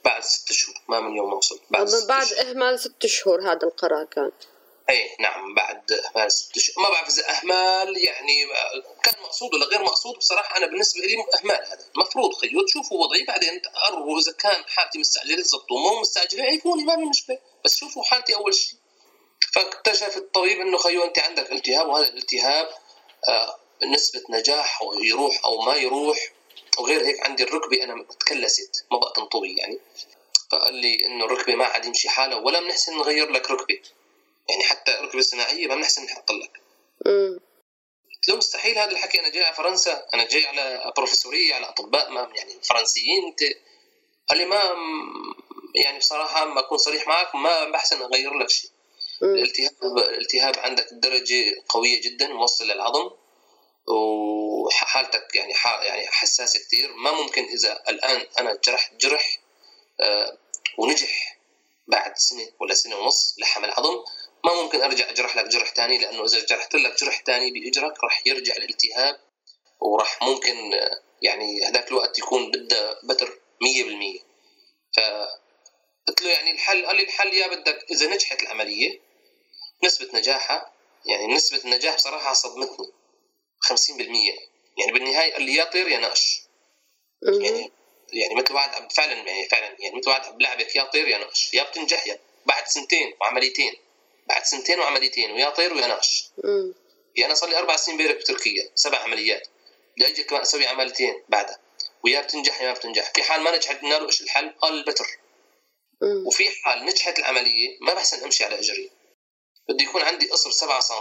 بعد 0.05 0.23
ست 0.23 0.51
شهور 0.51 0.75
ما 0.87 0.99
من 0.99 1.15
يوم 1.15 1.29
ما 1.29 1.35
وصلت 1.35 1.61
بعد 1.69 1.93
من 1.93 2.07
بعد 2.07 2.33
إهمال 2.33 2.79
ست 2.79 3.05
شهور 3.05 3.41
هذا 3.41 3.63
القرار 3.63 4.05
كان. 4.05 4.31
اي 4.89 5.15
نعم 5.19 5.55
بعد 5.55 5.91
إهمال 5.91 6.31
ست 6.31 6.59
شهور. 6.59 6.83
ما 6.83 6.89
بعرف 6.89 7.09
إذا 7.09 7.29
إهمال 7.29 7.97
يعني 7.97 8.45
كان 9.03 9.13
مقصود 9.23 9.53
ولا 9.53 9.65
غير 9.65 9.81
مقصود؟ 9.81 10.17
بصراحة 10.17 10.57
أنا 10.57 10.65
بالنسبة 10.65 11.01
لي 11.01 11.15
إهمال 11.39 11.65
هذا. 11.65 11.85
المفروض 11.95 12.33
خيو 12.33 12.65
تشوفوا 12.65 13.05
وضعي 13.05 13.23
بعدين 13.23 13.61
تقرروا 13.61 14.19
إذا 14.19 14.31
كان 14.31 14.63
حالتي 14.67 14.99
مستعجلة 14.99 15.41
تزبطوا 15.41 15.79
مو 15.79 16.01
مستعجلة 16.01 16.43
عيفوني 16.43 16.83
ما 16.83 16.95
في 16.95 17.01
مشكلة. 17.01 17.39
بس 17.65 17.75
شوفوا 17.75 18.03
حالتي 18.03 18.35
أول 18.35 18.53
شيء. 18.55 18.75
فاكتشف 19.53 20.17
الطبيب 20.17 20.59
إنه 20.59 20.77
خيو 20.77 21.03
أنت 21.03 21.19
عندك 21.19 21.51
التهاب 21.51 21.87
وهذا 21.87 22.07
الالتهاب 22.07 22.69
نسبة 23.83 24.23
نجاح 24.29 24.81
أو 24.81 25.03
يروح 25.03 25.45
أو 25.45 25.61
ما 25.61 25.75
يروح 25.75 26.31
وغير 26.79 27.05
هيك 27.05 27.25
عندي 27.25 27.43
الركبة 27.43 27.83
أنا 27.83 28.03
تكلست 28.03 28.85
ما 28.91 28.97
بقى 28.97 29.13
تنطوي 29.15 29.55
يعني. 29.55 29.79
فقال 30.51 30.75
لي 30.75 31.05
إنه 31.05 31.25
الركبة 31.25 31.55
ما 31.55 31.65
عاد 31.65 31.85
يمشي 31.85 32.09
حالها 32.09 32.37
ولا 32.37 32.59
بنحسن 32.59 32.97
نغير 32.97 33.31
لك 33.31 33.51
ركبة 33.51 33.79
يعني 34.49 34.63
حتى 34.63 34.91
ركبة 34.91 35.21
صناعية 35.21 35.67
ما 35.67 35.75
بنحسن 35.75 36.05
نحط 36.05 36.31
لك. 36.31 36.61
قلت 38.15 38.27
له 38.29 38.35
مستحيل 38.35 38.77
هذا 38.77 38.91
الحكي 38.91 39.19
أنا 39.19 39.29
جاي 39.29 39.43
على 39.43 39.55
فرنسا 39.55 40.07
أنا 40.13 40.27
جاي 40.27 40.45
على 40.45 40.93
بروفيسورية 40.97 41.53
على 41.55 41.69
أطباء 41.69 42.11
ما 42.11 42.31
يعني 42.35 42.53
فرنسيين. 42.63 43.25
أنت 43.27 43.39
قال 44.29 44.37
لي 44.37 44.45
ما 44.45 44.75
يعني 45.75 45.97
بصراحة 45.99 46.45
ما 46.45 46.59
أكون 46.59 46.77
صريح 46.77 47.07
معك 47.07 47.35
ما 47.35 47.69
بحسن 47.69 48.01
أغير 48.01 48.33
لك 48.33 48.49
شيء. 48.49 48.69
الالتهاب 49.23 49.97
الالتهاب 49.97 50.59
عندك 50.59 50.87
درجة 50.91 51.55
قوية 51.69 52.01
جدا 52.01 52.27
موصل 52.27 52.67
للعظم 52.67 53.11
وحالتك 53.87 55.35
يعني 55.35 55.53
يعني 55.81 56.07
حساسة 56.07 56.59
كثير 56.59 56.93
ما 56.93 57.11
ممكن 57.11 57.43
إذا 57.43 57.83
الآن 57.89 58.25
أنا 58.39 58.59
جرحت 58.65 58.93
جرح 58.95 59.39
آه، 60.01 60.37
ونجح 60.77 61.37
بعد 61.87 62.17
سنة 62.17 62.47
ولا 62.59 62.73
سنة 62.73 62.95
ونص 62.95 63.35
لحم 63.39 63.65
العظم 63.65 64.03
ما 64.45 64.53
ممكن 64.61 64.81
أرجع 64.81 65.09
أجرح 65.09 65.35
لك 65.35 65.45
جرح 65.45 65.73
ثاني 65.73 65.97
لأنه 65.97 66.25
إذا 66.25 66.45
جرحت 66.45 66.75
لك 66.75 67.03
جرح 67.03 67.23
ثاني 67.25 67.51
باجرك 67.51 68.03
راح 68.03 68.27
يرجع 68.27 68.55
الالتهاب 68.55 69.19
وراح 69.79 70.23
ممكن 70.23 70.73
آه، 70.73 71.01
يعني 71.21 71.65
هذاك 71.65 71.87
الوقت 71.87 72.19
يكون 72.19 72.51
بده 72.51 72.99
بتر 73.03 73.39
100% 73.63 74.21
ف 74.95 74.99
قلت 76.07 76.21
له 76.21 76.29
يعني 76.29 76.51
الحل 76.51 76.85
قال 76.85 76.95
لي 76.95 77.03
الحل 77.03 77.33
يا 77.33 77.47
بدك 77.47 77.85
إذا 77.91 78.07
نجحت 78.07 78.43
العملية 78.43 79.10
نسبة 79.83 80.09
نجاحها 80.13 80.71
يعني 81.05 81.27
نسبة 81.27 81.61
النجاح 81.65 81.95
بصراحة 81.95 82.33
صدمتني. 82.33 82.91
50% 83.59 83.89
يعني 84.77 84.91
بالنهاية 84.91 85.33
قال 85.33 85.43
لي 85.43 85.55
يا 85.55 85.63
طير 85.63 85.87
يا 85.87 85.97
نقش. 85.97 86.41
يعني 87.21 87.71
يعني 88.13 88.35
مثل 88.35 88.53
واحد 88.53 88.91
فعلا 88.91 89.13
يعني 89.13 89.49
فعلا 89.49 89.75
يعني 89.79 89.95
مثل 89.95 90.09
واحد 90.09 90.37
بلعبك 90.37 90.75
يا 90.75 90.83
طير 90.83 91.07
يا 91.07 91.17
نقش. 91.17 91.53
يا 91.53 91.63
بتنجح 91.63 92.07
يا 92.07 92.19
بعد 92.45 92.67
سنتين 92.67 93.13
وعمليتين. 93.21 93.73
بعد 94.27 94.43
سنتين 94.43 94.79
وعمليتين 94.79 95.31
ويا 95.31 95.49
طير 95.49 95.73
ويا 95.73 95.87
نقش. 95.87 96.29
يعني 97.15 97.25
أنا 97.25 97.35
صار 97.35 97.49
لي 97.49 97.57
أربع 97.57 97.75
سنين 97.75 97.97
بيرك 97.97 98.15
بتركيا 98.17 98.71
سبع 98.75 98.97
عمليات. 98.97 99.47
بدي 99.97 100.07
أجي 100.07 100.23
كمان 100.23 100.41
أسوي 100.41 100.67
عمليتين 100.67 101.23
بعدها. 101.29 101.59
ويا 102.03 102.21
بتنجح 102.21 102.61
يا 102.61 102.67
ما 102.67 102.73
بتنجح. 102.73 103.11
في 103.15 103.23
حال 103.23 103.41
ما 103.41 103.55
نجحت 103.55 103.83
إيش 103.83 104.21
الحل؟ 104.21 104.49
قال 104.49 104.73
البتر 104.73 105.07
وفي 106.01 106.49
حال 106.49 106.85
نجحت 106.85 107.19
العملية 107.19 107.77
ما 107.81 107.93
بحسن 107.93 108.23
أمشي 108.23 108.43
على 108.43 108.59
أجري. 108.59 108.91
بده 109.69 109.83
يكون 109.83 110.01
عندي 110.01 110.29
قصر 110.29 110.51
7 110.51 110.79
سم 110.79 110.95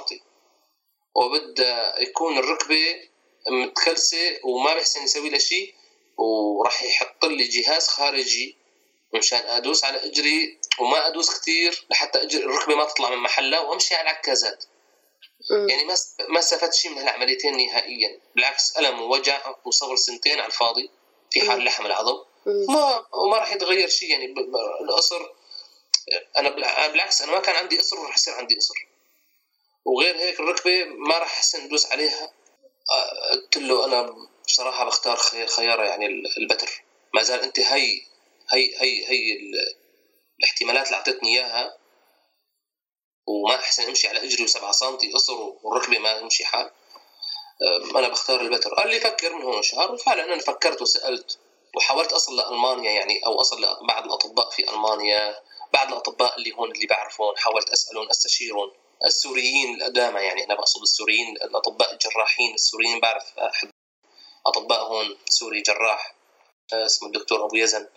وبده 1.14 1.99
يكون 1.99 2.38
الركبة 2.38 3.11
متكلسة 3.49 4.40
وما 4.44 4.75
بيحسن 4.75 5.03
يسوي 5.03 5.31
لها 5.31 5.38
شيء 5.38 5.75
وراح 6.18 6.83
يحط 6.83 7.25
لي 7.25 7.44
جهاز 7.44 7.88
خارجي 7.88 8.57
مشان 9.14 9.38
أدوس 9.38 9.85
على 9.85 10.05
إجري 10.05 10.59
وما 10.81 11.07
أدوس 11.07 11.40
كثير 11.40 11.87
لحتى 11.90 12.23
إجري 12.23 12.44
الركبة 12.44 12.75
ما 12.75 12.85
تطلع 12.85 13.11
من 13.11 13.16
محلها 13.16 13.61
وأمشي 13.61 13.94
على 13.94 14.11
العكازات. 14.11 14.64
يعني 15.68 15.85
ما 15.85 15.94
ما 16.29 16.38
استفدت 16.38 16.75
شيء 16.75 16.90
من 16.90 16.99
هالعمليتين 16.99 17.57
نهائيا. 17.57 18.20
بالعكس 18.35 18.77
ألم 18.79 19.01
ووجع 19.01 19.55
وصبر 19.64 19.96
سنتين 19.96 20.38
على 20.38 20.46
الفاضي 20.46 20.90
في 21.31 21.51
حال 21.51 21.64
لحم 21.64 21.87
العظم. 21.87 22.25
ما 22.46 23.07
وما 23.12 23.38
راح 23.38 23.53
يتغير 23.53 23.88
شيء 23.88 24.11
يعني 24.11 24.35
القصر 24.81 25.29
أنا 26.39 26.49
بالعكس 26.89 27.23
أنا 27.23 27.33
ما 27.33 27.41
كان 27.41 27.55
عندي 27.55 27.79
قصر 27.79 28.01
وراح 28.01 28.15
يصير 28.17 28.35
عندي 28.35 28.57
قصر 28.57 28.75
وغير 29.85 30.17
هيك 30.17 30.41
الركبة 30.41 30.85
ما 30.85 31.19
راح 31.19 31.37
أحسن 31.37 31.65
ادوس 31.65 31.87
عليها. 31.87 32.33
قلت 33.33 33.57
له 33.57 33.85
أنا 33.85 34.17
بصراحة 34.47 34.85
بختار 34.85 35.17
خيار 35.47 35.85
يعني 35.85 36.07
البتر. 36.39 36.85
ما 37.15 37.23
زال 37.23 37.41
أنت 37.41 37.61
هي 37.61 38.01
هي 38.53 38.83
هي 38.83 39.09
هي 39.09 39.39
الاحتمالات 40.39 40.87
اللي 40.87 40.97
أعطيتني 40.97 41.39
إياها. 41.39 41.79
وما 43.27 43.55
أحسن 43.55 43.83
أمشي 43.83 44.09
على 44.09 44.25
إجري 44.25 44.49
و7 44.49 44.71
سم 44.71 44.99
قصر 45.15 45.35
والركبة 45.63 45.99
ما 45.99 46.21
أمشي 46.21 46.45
حال. 46.45 46.71
أنا 47.97 48.09
بختار 48.09 48.41
البتر. 48.41 48.75
قال 48.75 48.89
لي 48.89 49.01
فكر 49.01 49.35
من 49.35 49.43
هون 49.43 49.63
شهر. 49.63 49.93
وفعلا 49.93 50.25
أنا 50.25 50.39
فكرت 50.39 50.83
وسألت 50.83 51.39
وحاولت 51.77 52.13
أصل 52.13 52.37
لألمانيا 52.37 52.91
يعني 52.91 53.27
أو 53.27 53.41
أصل 53.41 53.63
لبعض 53.63 54.05
الأطباء 54.05 54.51
في 54.51 54.71
ألمانيا. 54.71 55.41
بعض 55.72 55.88
الأطباء 55.88 56.38
اللي 56.38 56.52
هون 56.52 56.70
اللي 56.70 56.87
بعرفهم 56.87 57.37
حاولت 57.37 57.70
أسألهم 57.70 58.09
أستشيرهم. 58.11 58.70
السوريين 59.04 59.74
القدامى 59.74 60.20
يعني 60.20 60.44
أنا 60.44 60.54
بقصد 60.54 60.83
السوريين 60.83 61.37
الأطباء 61.37 61.92
الجراحين 61.92 62.54
السوريين 62.54 63.00
بعرف 63.00 63.38
أحد 63.38 63.70
أطباء 64.46 64.83
هون 64.83 65.16
سوري 65.28 65.62
جراح 65.62 66.14
آه، 66.72 66.87
اسمه 66.87 67.09
الدكتور 67.09 67.44
أبو 67.44 67.56
يزن. 67.56 67.88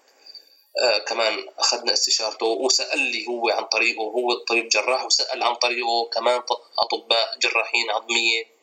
آه 0.83 0.97
كمان 0.97 1.49
أخذنا 1.57 1.93
استشارته 1.93 2.45
وسأل 2.45 2.99
لي 2.99 3.27
هو 3.27 3.49
عن 3.49 3.63
طريقه 3.63 4.01
هو 4.01 4.31
الطبيب 4.31 4.69
جراح 4.69 5.05
وسأل 5.05 5.43
عن 5.43 5.55
طريقه. 5.55 6.09
كمان 6.13 6.41
أطباء 6.79 7.37
جراحين 7.39 7.89
عظمية. 7.89 8.53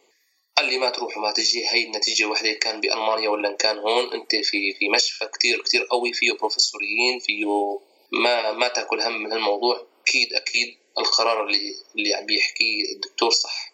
قال 0.57 0.67
لي 0.69 0.79
ما 0.79 0.91
تروح 0.91 1.17
وما 1.17 1.33
تجي 1.33 1.69
هي 1.69 1.85
النتيجة 1.85 2.25
وحدة 2.25 2.53
كان 2.53 2.81
بألمانيا 2.81 3.29
ولا 3.29 3.49
إن 3.49 3.57
كان 3.57 3.79
هون 3.79 4.13
أنت 4.13 4.37
في 4.37 4.75
في 4.75 4.89
مشفى 4.89 5.27
كثير 5.27 5.63
كثير 5.63 5.85
قوي 5.91 6.13
فيه 6.13 6.33
بروفيسوريين 6.33 7.19
فيه 7.19 7.47
ما 8.13 8.53
ما 8.53 8.69
تأكل 8.69 9.01
هم 9.01 9.23
من 9.23 9.33
الموضوع 9.33 9.87
أكيد 10.03 10.33
أكيد 10.33 10.77
القرار 10.99 11.47
اللي 11.47 11.77
اللي 11.97 12.15
عم 12.15 12.27
بيحكيه 12.27 12.93
الدكتور 12.95 13.31
صح. 13.31 13.73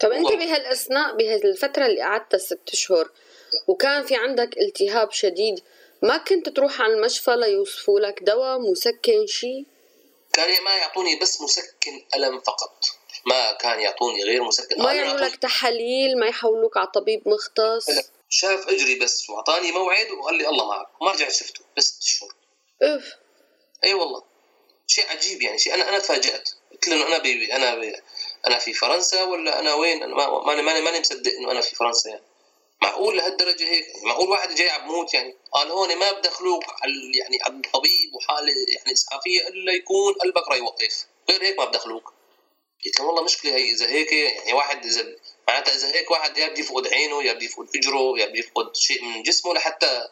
طب 0.00 0.10
أنت 0.10 0.32
بهالأثناء 0.32 1.16
بهالفترة 1.16 1.86
اللي 1.86 2.00
قعدتها 2.00 2.38
ست 2.38 2.70
أشهر 2.72 3.10
وكان 3.66 4.06
في 4.06 4.16
عندك 4.16 4.58
التهاب 4.58 5.12
شديد 5.12 5.60
ما 6.02 6.16
كنت 6.16 6.48
تروح 6.48 6.80
على 6.80 6.94
المشفى 6.94 7.36
ليوصفوا 7.36 8.00
لك 8.00 8.22
دواء 8.22 8.58
مسكن 8.58 9.26
شيء؟ 9.26 9.66
كان 10.32 10.64
ما 10.64 10.76
يعطوني 10.76 11.16
بس 11.16 11.40
مسكن 11.40 12.04
ألم 12.14 12.40
فقط. 12.40 12.84
ما 13.26 13.52
كان 13.52 13.80
يعطوني 13.80 14.24
غير 14.24 14.44
مسكن. 14.44 14.82
ما 14.82 14.92
يعملوا 14.92 15.26
لك 15.26 15.36
تحاليل 15.36 16.18
ما 16.18 16.26
يحولوك 16.26 16.76
على 16.76 16.86
طبيب 16.86 17.28
مختص. 17.28 17.86
شاف 18.28 18.68
أجري 18.68 18.98
بس 18.98 19.30
وأعطاني 19.30 19.72
موعد 19.72 20.10
وقال 20.10 20.34
لي 20.34 20.48
الله 20.48 20.68
معك. 20.68 20.86
وما 21.00 21.10
رجعت 21.12 21.32
شفته 21.32 21.60
بس 21.76 21.84
ست 21.84 22.02
شهور 22.02 22.34
اف 22.82 23.23
أي 23.84 23.94
والله. 23.94 24.22
شيء 24.86 25.10
عجيب 25.10 25.42
يعني 25.42 25.58
شيء 25.58 25.74
أنا 25.74 25.88
أنا 25.88 25.98
تفاجأت. 25.98 26.50
قلت 26.72 26.88
له 26.88 27.06
أنا 27.06 27.18
بي 27.18 27.56
أنا 27.56 27.74
بي 27.74 27.96
أنا 28.46 28.58
في 28.58 28.72
فرنسا 28.72 29.22
ولا 29.22 29.60
أنا 29.60 29.74
وين؟ 29.74 30.02
أنا 30.02 30.14
ما 30.14 30.44
ماني 30.44 30.62
ماني 30.62 30.80
ماني 30.80 31.00
مصدق 31.00 31.32
إنه 31.32 31.50
أنا 31.50 31.60
في 31.60 31.74
فرنسا 31.76 32.08
يعني. 32.10 32.22
معقول 32.82 33.16
لهالدرجة 33.16 33.64
هيك؟ 33.64 33.86
يعني 33.88 34.04
معقول 34.04 34.28
واحد 34.28 34.54
جاي 34.54 34.70
عم 34.70 34.88
بموت 34.88 35.14
يعني؟ 35.14 35.36
قال 35.52 35.70
هون 35.70 35.96
ما 35.96 36.12
بدخلوك 36.12 36.64
على 36.82 36.92
يعني 37.14 37.38
على 37.42 37.54
الطبيب 37.54 38.14
وحالة 38.14 38.52
يعني 38.68 38.92
إسعافية 38.92 39.48
إلا 39.48 39.72
يكون 39.72 40.14
قلبك 40.14 40.48
راح 40.48 40.56
يوقف 40.56 41.06
غير 41.30 41.42
هيك 41.42 41.58
ما 41.58 41.64
بدخلوك. 41.64 42.12
قلت 42.84 43.00
له 43.00 43.06
والله 43.06 43.22
مشكلة 43.22 43.54
هي 43.54 43.70
إذا 43.70 43.88
هيك 43.88 44.12
يعني 44.12 44.52
واحد 44.52 44.84
إذا 44.86 45.16
معناتها 45.48 45.74
إذا 45.74 45.94
هيك 45.94 46.10
واحد 46.10 46.38
يا 46.38 46.48
بده 46.48 46.60
يفقد 46.60 46.86
عينه 46.88 47.22
يا 47.22 47.32
بده 47.32 47.44
يفقد 47.44 47.68
اجره 47.76 48.18
يا 48.18 48.26
بده 48.26 48.38
يفقد 48.38 48.76
شيء 48.76 49.04
من 49.04 49.22
جسمه 49.22 49.54
لحتى 49.54 50.08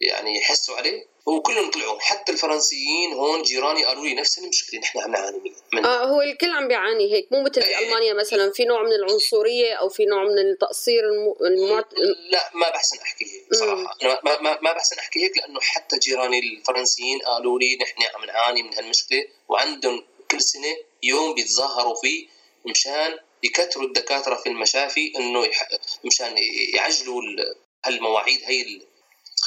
يعني 0.00 0.38
يحسوا 0.38 0.76
عليه. 0.76 1.06
وكلهم 1.26 1.70
طلعوا. 1.70 2.00
حتى 2.00 2.32
الفرنسيين 2.32 3.12
هون 3.12 3.42
جيراني 3.42 3.84
قالوا 3.84 4.04
لي 4.04 4.14
نفس 4.14 4.38
المشكلة 4.38 4.80
نحن 4.80 4.98
عم 4.98 5.10
نعاني 5.10 5.54
منها. 5.72 6.02
آه 6.02 6.04
هو 6.04 6.22
الكل 6.22 6.50
عم 6.50 6.68
بيعاني 6.68 7.12
هيك 7.12 7.32
مو 7.32 7.42
مثل 7.42 7.62
في 7.62 7.78
ألمانيا 7.78 8.14
مثلا 8.14 8.52
في 8.52 8.64
نوع 8.64 8.82
من 8.82 8.92
العنصرية 8.92 9.74
أو 9.74 9.88
في 9.88 10.04
نوع 10.04 10.24
من 10.24 10.38
التقصير 10.38 11.02
المعت... 11.40 11.94
لا 12.30 12.50
ما 12.54 12.70
بحسن 12.70 12.98
أحكي 12.98 13.24
هيك 13.24 13.50
بصراحه 13.50 13.96
أنا 14.02 14.20
ما, 14.24 14.40
ما, 14.40 14.60
ما 14.60 14.72
بحسن 14.72 14.98
أحكي 14.98 15.24
هيك 15.24 15.38
لأنه 15.38 15.60
حتى 15.60 15.98
جيراني 15.98 16.38
الفرنسيين 16.38 17.18
قالوا 17.18 17.58
لي 17.58 17.76
نحن 17.76 18.02
عم 18.14 18.24
نعاني 18.24 18.62
من 18.62 18.74
هالمشكلة 18.74 19.24
وعندهم 19.48 20.04
كل 20.30 20.40
سنة 20.40 20.76
يوم 21.02 21.34
بيتظاهروا 21.34 21.94
فيه 21.94 22.26
مشان 22.66 23.18
يكثروا 23.42 23.86
الدكاترة 23.86 24.36
في 24.36 24.48
المشافي 24.48 25.12
إنه 25.16 25.44
يح... 25.44 25.68
مشان 26.04 26.34
يعجلوا 26.74 27.22
هالمواعيد 27.84 28.40
هي 28.44 28.80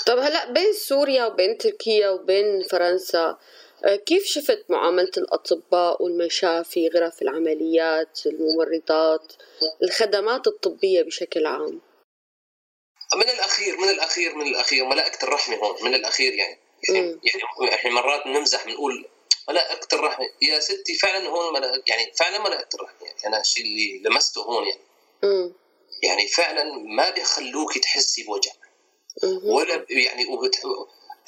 طب 0.07 0.17
هلا 0.17 0.51
بين 0.51 0.73
سوريا 0.73 1.25
وبين 1.25 1.57
تركيا 1.57 2.09
وبين 2.09 2.63
فرنسا 2.63 3.37
آه، 3.85 3.95
كيف 3.95 4.25
شفت 4.25 4.65
معاملة 4.69 5.11
الأطباء 5.17 6.03
والمشافي 6.03 6.87
غرف 6.87 7.21
العمليات 7.21 8.19
الممرضات 8.25 9.33
الخدمات 9.83 10.47
الطبية 10.47 11.03
بشكل 11.03 11.45
عام؟ 11.45 11.81
من 13.15 13.29
الأخير 13.29 13.77
من 13.77 13.89
الأخير 13.89 14.35
من 14.35 14.47
الأخير 14.47 14.85
ملائكة 14.85 15.23
الرحمة 15.23 15.55
هون 15.55 15.83
من 15.83 15.95
الأخير 15.95 16.33
يعني. 16.33 16.59
يعني, 16.89 17.19
يعني 17.23 17.75
إحنا 17.75 17.91
مرات 17.91 18.25
بنمزح 18.25 18.65
بنقول 18.65 19.07
ملائكة 19.49 19.95
الرحمة 19.95 20.25
يا 20.41 20.59
ستي 20.59 20.95
فعلا 21.01 21.29
هون 21.29 21.53
ملائكة 21.53 21.83
يعني 21.87 22.13
فعلا 22.19 22.39
ملائكة 22.39 22.75
الرحمة 22.75 23.07
يعني. 23.07 23.27
أنا 23.27 23.41
الشيء 23.41 23.63
اللي 23.65 24.01
لمسته 24.09 24.41
هون 24.41 24.67
يعني. 24.67 24.81
م. 25.23 25.53
يعني 26.03 26.27
فعلا 26.27 26.63
ما 26.97 27.09
بيخلوك 27.09 27.77
تحسي 27.77 28.23
بوجع. 28.23 28.51
ولا 29.23 29.85
يعني 29.89 30.25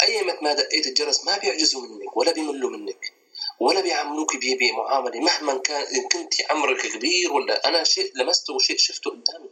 اي 0.03 0.23
ما 0.41 0.53
دقيت 0.53 0.87
الجرس 0.87 1.25
ما 1.25 1.37
بيعجزوا 1.37 1.81
منك 1.81 2.17
ولا 2.17 2.33
بيملوا 2.33 2.69
منك 2.69 3.13
ولا 3.59 3.81
بيعاملوك 3.81 4.37
بمعاملة 4.37 5.19
مهما 5.19 5.57
كان 5.57 5.81
إن 5.81 6.07
كنت 6.07 6.33
عمرك 6.49 6.87
كبير 6.87 7.33
ولا 7.33 7.67
أنا 7.67 7.83
شيء 7.83 8.11
لمسته 8.15 8.53
وشيء 8.53 8.77
شفته 8.77 9.09
قدامي. 9.11 9.49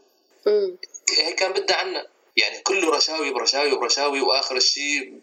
هيك 1.17 1.35
كان 1.35 1.53
بدها 1.53 1.77
عنا 1.77 2.07
يعني 2.37 2.59
كله 2.59 2.97
رشاوي 2.97 3.31
برشاوي 3.31 3.75
برشاوي 3.75 4.21
وآخر 4.21 4.57
الشيء 4.57 5.19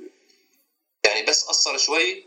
يعني 1.07 1.22
بس 1.27 1.44
قصر 1.44 1.77
شوي 1.77 2.24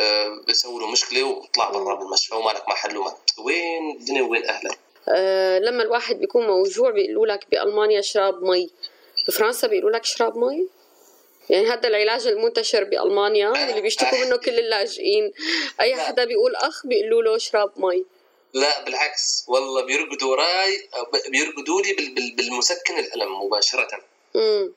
آه، 0.00 0.44
بيسووا 0.46 0.80
له 0.80 0.90
مشكلة 0.90 1.24
وطلع 1.24 1.70
برا 1.70 1.94
بالمشفى 1.94 2.34
ومالك 2.34 2.68
محل 2.68 2.96
وما 2.96 3.16
وين 3.38 3.90
الدنيا 3.90 4.22
وين 4.22 4.46
أهلك؟ 4.46 4.78
أه 5.08 5.58
لما 5.58 5.82
الواحد 5.82 6.16
بيكون 6.16 6.46
موجوع 6.46 6.90
بيقولوا 6.90 7.26
لك 7.26 7.46
بألمانيا 7.50 8.00
اشرب 8.00 8.42
مي. 8.42 8.70
بفرنسا 9.30 9.66
بيقولوا 9.66 9.90
لك 9.90 10.02
اشرب 10.02 10.36
مي؟ 10.36 10.68
يعني 11.50 11.66
هذا 11.66 11.88
العلاج 11.88 12.26
المنتشر 12.26 12.84
بألمانيا 12.84 13.70
اللي 13.70 13.80
بيشتكوا 13.80 14.18
منه 14.24 14.36
كل 14.36 14.58
اللاجئين. 14.58 15.32
أي. 15.80 15.96
حدا 15.96 16.24
بيقول 16.24 16.56
أخ 16.56 16.86
بيقولوا 16.86 17.22
له 17.22 17.36
اشرب 17.36 17.72
مي. 17.76 18.04
لا 18.54 18.84
بالعكس. 18.84 19.44
والله 19.48 19.82
بيرقدوا 19.82 20.30
وراي 20.30 20.88
بيرقدوا 21.28 21.82
لي 21.82 21.92
بالمسكن 22.36 22.98
الألم 22.98 23.42
مباشرة. 23.42 24.04
امم 24.36 24.72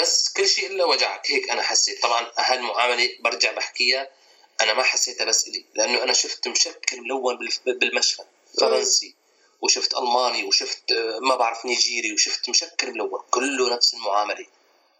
بس 0.00 0.32
كل 0.36 0.48
شيء 0.48 0.70
إلا 0.70 0.84
وجعك. 0.84 1.30
هيك 1.30 1.50
أنا 1.50 1.62
حسيت. 1.62 2.02
طبعا 2.02 2.32
هالمعامله 2.36 3.10
برجع 3.20 3.52
بحكيها 3.52 4.10
أنا 4.62 4.74
ما 4.74 4.82
حسيتها 4.82 5.24
بس 5.24 5.48
إلي 5.48 5.64
لأنه 5.74 6.02
أنا 6.02 6.12
شفت 6.12 6.48
مشكل 6.48 7.00
ملون 7.00 7.38
بالمشفى. 7.66 8.22
فرنسي. 8.60 9.14
وشفت 9.64 9.94
ألماني 9.94 10.44
وشفت 10.44 10.92
آه، 10.92 11.18
ما 11.18 11.36
بعرف 11.36 11.66
نيجيري 11.66 12.12
وشفت 12.12 12.48
مشكل 12.50 12.92
ملون 12.92 13.20
كله 13.30 13.74
نفس 13.74 13.94
المعاملة. 13.94 14.46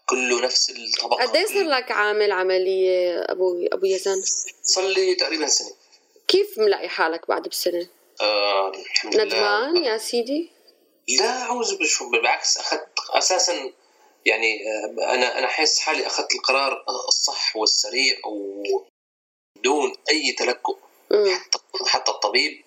كله 0.05 0.41
نفس 0.41 0.69
الطبقة. 0.69 1.23
قد 1.25 1.35
إيه 1.35 1.45
صار 1.45 1.63
لك 1.63 1.91
عامل 1.91 2.31
عملية 2.31 3.21
أبو 3.31 3.67
أبو 3.73 3.85
يزن؟ 3.85 4.21
صار 4.63 4.87
لي 4.87 5.15
تقريبا 5.15 5.47
سنة. 5.47 5.71
كيف 6.27 6.59
ملاقي 6.59 6.89
حالك 6.89 7.27
بعد 7.27 7.47
بسنة؟ 7.47 7.87
آه 8.21 8.69
الحمد 8.69 9.15
لله. 9.15 9.23
ندمان 9.23 9.83
يا 9.83 9.97
سيدي؟ 9.97 10.51
لا 11.19 11.41
أعوذ 11.41 11.77
بالعكس 12.11 12.57
أخذت 12.57 12.89
أساسا 13.09 13.71
يعني 14.25 14.59
آه، 14.67 15.13
أنا 15.13 15.39
أنا 15.39 15.47
حاسس 15.47 15.79
حالي 15.79 16.07
أخذت 16.07 16.35
القرار 16.35 16.85
الصح 17.07 17.55
والسريع 17.55 18.17
ودون 18.25 19.95
أي 20.09 20.31
تلكؤ. 20.31 20.77
حتى 21.11 21.59
حتى 21.85 22.11
الطبيب 22.11 22.64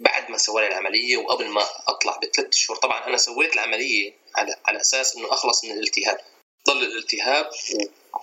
بعد 0.00 0.30
ما 0.30 0.38
سوى 0.38 0.62
لي 0.62 0.68
العملية 0.68 1.16
وقبل 1.16 1.48
ما 1.48 1.68
أطلع 1.88 2.16
بثلاث 2.16 2.54
شهور. 2.54 2.78
طبعا 2.78 3.06
أنا 3.06 3.16
سويت 3.16 3.54
العملية 3.54 4.12
على 4.34 4.56
على 4.66 4.80
أساس 4.80 5.16
إنه 5.16 5.32
أخلص 5.32 5.64
من 5.64 5.70
الالتهاب. 5.70 6.20
ضل 6.66 6.84
الالتهاب 6.84 7.50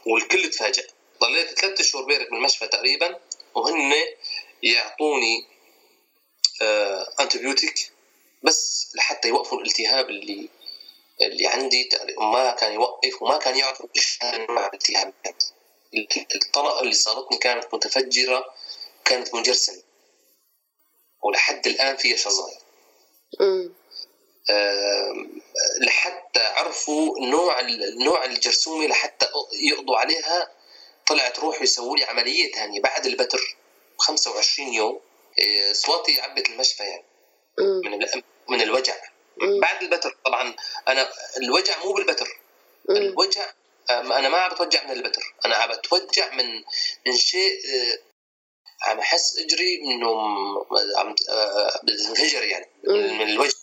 والكل 0.06 0.50
تفاجأ. 0.50 0.84
ضليت 1.20 1.60
ثلاث 1.60 1.82
شهور 1.82 2.06
بيرك 2.06 2.32
بالمشفى 2.32 2.68
تقريبا 2.68 3.20
وهن 3.56 3.94
يعطوني 4.64 5.46
آه 6.62 7.14
انتبيوتيك 7.20 7.92
بس 8.44 8.92
لحتى 8.96 9.28
يوقفوا 9.28 9.60
الالتهاب 9.60 10.10
اللي 10.10 10.50
اللي 11.22 11.48
عندي. 11.48 11.90
ما 12.18 12.52
كان 12.52 12.74
يوقف 12.74 13.22
وما 13.22 13.38
كان 13.38 13.58
يعرف 13.58 13.84
إيش 13.96 14.20
انواع 14.24 14.68
الالتهاب. 14.68 15.14
الطلقه 16.36 16.82
اللي 16.82 16.94
صارتني 16.94 17.38
كانت 17.38 17.74
متفجرة 17.74 18.54
كانت 19.06 19.36
مجرسمه 19.36 19.82
ولحد 21.24 21.68
الآن 21.68 21.96
فيها 21.98 22.18
شظايا. 22.18 22.58
آم، 24.50 25.42
لحتى 25.82 26.40
عرفوا 26.40 27.20
نوع 27.26 27.62
نوع 28.06 28.26
الجرثومة 28.26 28.88
لحتى 28.88 29.28
يقضوا 29.54 29.98
عليها 29.98 30.52
طلعت 31.08 31.40
روح 31.40 31.62
يسووا 31.62 31.98
لي 31.98 32.04
عملية 32.04 32.52
ثانية 32.52 32.82
بعد 32.82 33.06
البتر 33.06 33.58
25 33.98 34.74
يوم 34.74 35.00
إيه، 35.40 35.74
صوتي 35.74 36.22
عبت 36.22 36.50
المشفى 36.50 36.84
يعني. 36.84 37.06
من 37.60 38.00
من 38.50 38.62
الوجع. 38.62 38.96
بعد 39.62 39.84
البتر 39.84 40.18
طبعا 40.26 40.56
أنا 40.88 41.10
الوجع 41.38 41.84
مو 41.86 41.94
بالبتر. 41.94 42.40
الوجع 42.90 43.52
أنا 43.90 44.30
ما 44.30 44.38
عم 44.38 44.54
بتوجع 44.54 44.84
من 44.84 44.92
البتر 44.92 45.34
أنا 45.46 45.56
عم 45.56 45.72
بتوجع 45.72 46.34
من 46.34 46.64
من 47.08 47.18
شيء 47.18 47.60
آه، 47.74 48.00
عم 48.84 49.00
احس 49.00 49.38
أجري 49.38 49.76
إنه 49.76 50.12
عم 50.98 51.16
آه، 51.30 51.82
بتنفجر 51.84 52.44
يعني 52.44 52.68
من 52.88 53.30
الوجه. 53.30 53.56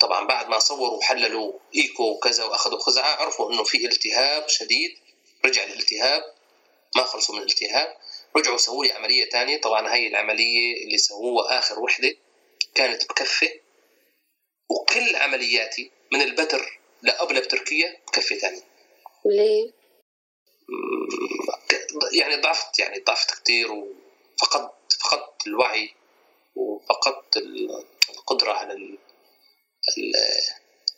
طبعا 0.00 0.26
بعد 0.26 0.48
ما 0.48 0.58
صوروا 0.58 0.96
وحللوا 0.98 1.52
إيكو 1.74 2.02
وكذا 2.10 2.44
وأخذوا 2.44 2.78
خزعه 2.78 3.14
عرفوا 3.22 3.52
إنه 3.52 3.64
في 3.64 3.86
التهاب 3.86 4.48
شديد. 4.48 4.98
رجع 5.44 5.64
الالتهاب 5.64 6.34
ما 6.96 7.02
خلصوا 7.02 7.34
من 7.34 7.42
الالتهاب. 7.42 7.96
رجعوا 8.36 8.58
سووا 8.58 8.84
لي 8.84 8.92
عملية 8.92 9.28
ثانية 9.28 9.60
طبعا 9.60 9.94
هي 9.94 10.06
العملية 10.06 10.84
اللي 10.84 10.98
سووها 10.98 11.58
آخر 11.58 11.80
وحدة 11.80 12.16
كانت 12.74 13.04
بكفه 13.04 13.50
وكل 14.70 15.16
عملياتي 15.16 15.90
من 16.12 16.22
البتر 16.22 16.80
لقبل 17.02 17.40
بتركيا 17.40 18.00
بكفه 18.08 18.36
ثانية 18.36 18.62
ليه؟ 19.26 19.72
يعني 22.12 22.36
ضعفت 22.36 22.78
يعني 22.78 22.98
ضعفت 22.98 23.42
كثير 23.42 23.84
وفقدت 24.42 24.92
فقدت 25.00 25.46
الوعي 25.46 25.94
وفقدت 26.56 27.36
ال- 27.36 27.84
القدرة 28.10 28.52
على 28.52 28.72
ال... 28.72 28.98
ال... 29.98 30.12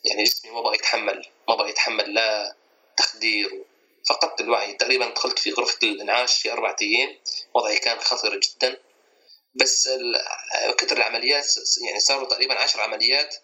يعني 0.05 0.23
جسمي 0.23 0.51
ما 0.51 0.61
بقى 0.61 0.73
يتحمل 0.75 1.25
ما 1.49 1.55
بقى 1.55 1.69
يتحمل 1.69 2.13
لا 2.13 2.55
تخدير. 2.97 3.65
فقدت 4.09 4.41
الوعي. 4.41 4.73
تقريبا 4.73 5.09
دخلت 5.09 5.39
في 5.39 5.51
غرفة 5.51 5.77
الإنعاش 5.83 6.41
في 6.41 6.51
أربعة 6.51 6.75
أيام. 6.81 7.17
وضعي 7.53 7.77
كان 7.77 7.99
خطر 7.99 8.37
جدا. 8.39 8.79
بس. 9.55 9.89
كتر 10.77 10.97
العمليات 10.97 11.45
يعني 11.85 11.99
صاروا 11.99 12.27
تقريبا 12.27 12.59
عشر 12.59 12.81
عمليات 12.81 13.35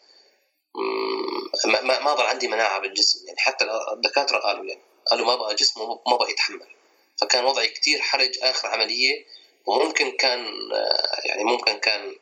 ما, 1.65 1.99
ما, 1.99 2.23
عندي 2.23 2.47
مناعة 2.47 2.79
بالجسم. 2.79 3.27
يعني 3.27 3.39
حتى 3.39 3.65
الدكاترة 3.93 4.37
قالوا 4.39 4.65
يعني 4.65 4.81
قالوا 5.11 5.25
ما 5.25 5.35
بقى 5.35 5.55
جسمه 5.55 6.01
ما 6.07 6.17
بقى 6.17 6.31
يتحمل. 6.31 6.67
فكان 7.17 7.45
وضعي 7.45 7.67
كتير 7.67 8.01
حرج 8.01 8.39
آخر 8.41 8.67
عملية. 8.67 9.25
وممكن 9.67 10.11
كان 10.11 10.39
آه، 10.73 11.19
يعني 11.25 11.43
ممكن 11.43 11.79
كان 11.79 12.15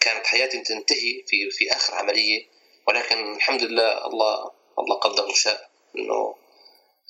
كانت 0.00 0.26
حياتي 0.26 0.62
تنتهي 0.62 1.24
في 1.26 1.50
في 1.50 1.72
آخر 1.72 1.94
عملية 1.94 2.46
ولكن 2.88 3.34
الحمد 3.34 3.62
لله 3.62 4.06
الله 4.06 4.50
الله 4.78 4.96
قدر 4.96 5.28
وشاء 5.28 5.70
إنه 5.98 6.34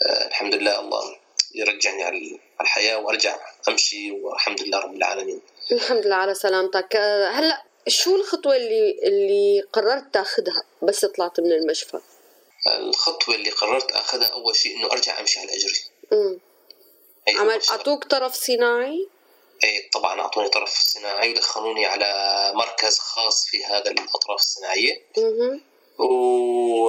آه، 0.06 0.26
الحمد 0.28 0.54
لله 0.54 0.80
الله 0.80 1.16
يرجعني 1.54 2.02
على 2.02 2.38
الحياة 2.60 2.98
وأرجع 2.98 3.36
أمشي 3.68 4.10
والحمد 4.10 4.62
لله 4.62 4.78
رب 4.78 4.94
العالمين 4.94 5.42
الحمد 5.72 6.06
لله 6.06 6.16
على 6.16 6.34
سلامتك 6.34 6.96
آه، 6.96 7.28
هلا 7.28 7.62
شو 7.88 8.16
الخطوة 8.16 8.56
اللي 8.56 8.98
اللي 9.02 9.60
قررت 9.72 10.14
تاخذها 10.14 10.64
بس 10.82 11.04
طلعت 11.04 11.40
من 11.40 11.52
المشفى؟ 11.52 12.00
الخطوة 12.78 13.34
اللي 13.34 13.50
قررت 13.50 13.92
أخذها 13.92 14.26
أول 14.26 14.56
شيء 14.56 14.76
إنه 14.76 14.92
أرجع 14.92 15.20
أمشي 15.20 15.40
على 15.40 15.50
امم 16.12 16.40
هي 17.28 17.34
عمل. 17.34 17.60
أعطوك 17.70 18.04
طرف 18.04 18.34
صناعي؟ 18.34 19.08
إيه 19.64 19.90
طبعا 19.90 20.20
أعطوني 20.20 20.48
طرف 20.48 20.70
صناعي 20.70 21.30
ودخلوني 21.30 21.86
على 21.86 22.06
مركز 22.54 22.98
خاص 22.98 23.46
في 23.46 23.64
هذا 23.64 23.90
الأطراف 23.90 24.40
الصناعية. 24.40 25.02
أها 25.18 25.60
و... 25.98 26.86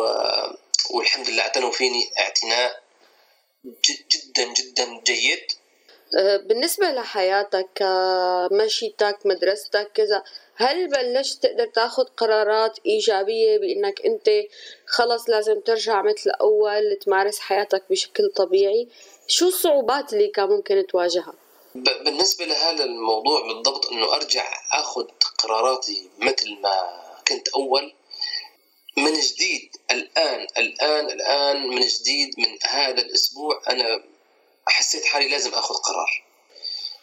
والحمد 0.89 1.29
لله 1.29 1.41
أعتنوا 1.41 1.71
فيني 1.71 2.11
اعتناء 2.19 2.83
جد 3.65 4.07
جدا 4.11 4.53
جدا 4.53 5.01
جيد. 5.03 5.51
آه، 6.17 6.37
بالنسبة 6.37 6.91
لحياتك 6.91 7.81
آه، 7.81 8.49
مشيتك 8.51 9.17
مدرستك 9.25 9.91
كذا 9.93 10.23
هل 10.55 10.87
بلشت 10.87 11.43
تقدر 11.43 11.65
تاخذ 11.65 12.03
قرارات 12.03 12.79
إيجابية 12.85 13.57
بأنك 13.57 14.01
أنت 14.05 14.29
خلص 14.85 15.29
لازم 15.29 15.59
ترجع 15.59 16.01
مثل 16.01 16.29
أول 16.29 16.99
تمارس 17.05 17.39
حياتك 17.39 17.83
بشكل 17.89 18.29
طبيعي؟ 18.35 18.87
شو 19.27 19.47
الصعوبات 19.47 20.13
اللي 20.13 20.27
كان 20.27 20.49
ممكن 20.49 20.85
تواجهها؟ 20.87 21.33
بالنسبة 21.75 22.45
لهذا 22.45 22.83
الموضوع 22.83 23.41
بالضبط 23.47 23.85
إنه 23.91 24.13
أرجع 24.13 24.61
آخذ 24.71 25.07
قراراتي 25.37 26.09
مثل 26.19 26.59
ما 26.61 27.01
كنت 27.27 27.47
أول. 27.49 27.93
من 28.97 29.13
جديد 29.19 29.75
الآن 29.91 30.47
الآن 30.57 31.05
الآن 31.05 31.67
من 31.67 31.87
جديد 31.87 32.39
من 32.39 32.57
هذا 32.63 33.01
الأسبوع 33.01 33.61
أنا 33.69 34.03
حسيت 34.67 35.05
حالي 35.05 35.27
لازم 35.27 35.53
آخذ 35.53 35.75
قرار. 35.75 36.23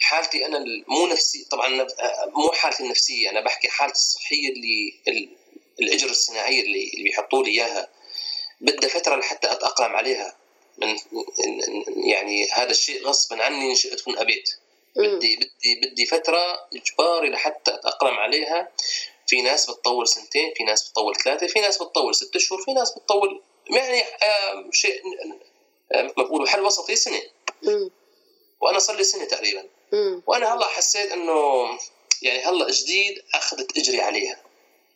حالتي 0.00 0.46
أنا 0.46 0.64
مو 0.88 1.06
نفسي 1.06 1.44
طبعا 1.50 1.86
مو 2.26 2.48
حالتي 2.52 2.82
النفسية 2.82 3.30
أنا 3.30 3.40
بحكي 3.40 3.68
حالتي 3.68 3.98
الصحية 3.98 4.48
اللي 4.48 5.00
ال- 5.08 5.36
الإجر 5.80 6.10
الصناعيه 6.10 6.62
اللي 6.62 6.90
اللي 6.94 7.04
بيحطوا 7.04 7.44
لي 7.44 7.50
إياها. 7.50 7.88
بدها 8.60 8.90
فترة 8.90 9.16
لحتى 9.16 9.52
أتأقلم 9.52 9.96
عليها. 9.96 10.36
من 10.82 10.96
يعني 12.04 12.48
هذا 12.50 12.70
الشيء 12.70 13.06
غصبا 13.06 13.42
عني 13.42 13.70
ان 13.70 13.74
شئت 13.74 14.02
أبيت. 14.08 14.50
بدي 14.96 15.36
بدي 15.36 15.80
بدي 15.82 16.06
فترة 16.06 16.68
إجباري 16.74 17.30
لحتى 17.30 17.74
أتأقلم 17.74 18.14
عليها 18.14 18.68
في 19.26 19.42
ناس 19.42 19.70
بتطول 19.70 20.08
سنتين 20.08 20.54
في 20.56 20.64
ناس 20.64 20.88
بتطول 20.88 21.16
ثلاثة 21.16 21.46
في 21.46 21.60
ناس 21.60 21.82
بتطول 21.82 22.14
ست 22.14 22.38
شهور 22.38 22.62
في 22.62 22.72
ناس 22.72 22.92
بتطول 22.98 23.42
يعني 23.70 24.02
آه، 24.02 24.70
شيء 24.72 25.02
مثل 25.06 26.14
ما 26.16 26.22
بقولوا 26.24 26.46
حل 26.46 26.60
وسطي 26.60 26.96
سنة 26.96 27.22
مم. 27.62 27.90
وأنا 28.60 28.78
صار 28.78 28.96
لي 28.96 29.04
سنة 29.04 29.24
تقريبا 29.24 29.64
مم. 29.92 30.22
وأنا 30.26 30.54
هلأ 30.54 30.66
حسيت 30.66 31.12
إنه 31.12 31.68
يعني 32.22 32.44
هلأ 32.44 32.70
جديد 32.70 33.22
أخذت 33.34 33.78
إجري 33.78 34.00
عليها. 34.00 34.36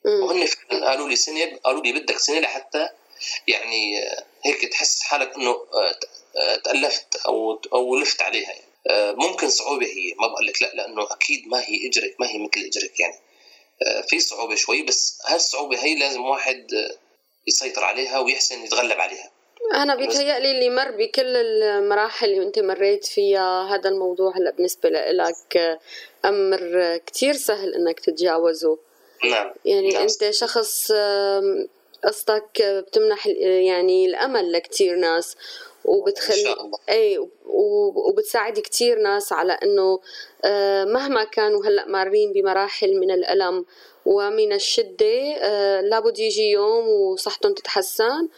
وهن 0.04 0.46
فعلا 0.46 0.88
قالوا 0.90 1.08
لي 1.08 1.16
سنة 1.16 1.56
قالوا 1.64 1.82
لي 1.82 1.92
بدك 1.92 2.18
سنة 2.18 2.40
لحتى 2.40 2.88
يعني 3.48 4.00
هيك 4.44 4.72
تحس 4.72 5.02
حالك 5.02 5.34
إنه 5.36 5.50
آه، 5.50 5.98
آه، 6.36 6.56
تألفت 6.56 7.16
أو 7.26 7.60
أو 7.72 7.96
لفت 7.96 8.22
عليها 8.22 8.52
يعني. 8.52 8.74
آه، 8.90 9.12
ممكن 9.12 9.50
صعوبة 9.50 9.86
هي 9.86 10.14
ما 10.20 10.26
بقول 10.26 10.46
لك 10.46 10.62
لا 10.62 10.74
لأنه 10.74 11.02
أكيد 11.10 11.48
ما 11.48 11.60
هي 11.60 11.88
اجرك 11.88 12.16
ما 12.20 12.30
هي 12.30 12.38
مثل 12.38 12.60
اجرك 12.66 13.00
يعني 13.00 13.18
في 14.08 14.20
صعوبة 14.20 14.54
شوي 14.54 14.82
بس 14.82 15.18
هالصعوبة 15.26 15.84
هي 15.84 15.94
لازم 15.94 16.24
واحد 16.24 16.66
يسيطر 17.46 17.84
عليها 17.84 18.18
ويحسن 18.18 18.64
يتغلب 18.64 19.00
عليها 19.00 19.30
أنا 19.74 19.94
بيتهيألي 19.94 20.50
اللي 20.50 20.70
مر 20.70 20.90
بكل 20.90 21.36
المراحل 21.36 22.30
اللي 22.30 22.46
أنت 22.46 22.58
مريت 22.58 23.06
فيها 23.06 23.74
هذا 23.74 23.88
الموضوع 23.88 24.36
هلا 24.36 24.50
بالنسبة 24.50 24.88
لك 24.88 25.78
أمر 26.24 26.96
كتير 27.06 27.34
سهل 27.34 27.74
إنك 27.74 28.00
تتجاوزه 28.00 28.78
نعم 29.24 29.52
يعني 29.64 29.88
نعم. 29.88 30.02
أنت 30.02 30.30
شخص 30.30 30.92
آم، 32.04 32.08
قصدك 32.08 32.62
بتمنح 32.62 33.26
يعني 33.26 34.06
الأمل 34.06 34.52
لكتير 34.52 34.96
ناس 34.96 35.36
وبتخلي 35.84 36.56
اي 36.88 37.28
وبتساعد 38.08 38.58
كتير 38.58 38.98
ناس 38.98 39.32
على 39.32 39.52
إنه 39.52 40.00
آه، 40.44 40.84
مهما 40.84 41.24
كانوا 41.24 41.66
هلأ 41.66 41.86
مارين 41.86 42.32
بمراحل 42.32 43.00
من 43.00 43.10
الألم 43.10 43.64
ومن 44.06 44.52
الشدة 44.52 45.36
آه، 45.38 45.80
لابد 45.80 46.18
يجي 46.18 46.50
يوم 46.50 46.88
وصحتهم 46.88 47.54
تتحسن. 47.54 48.28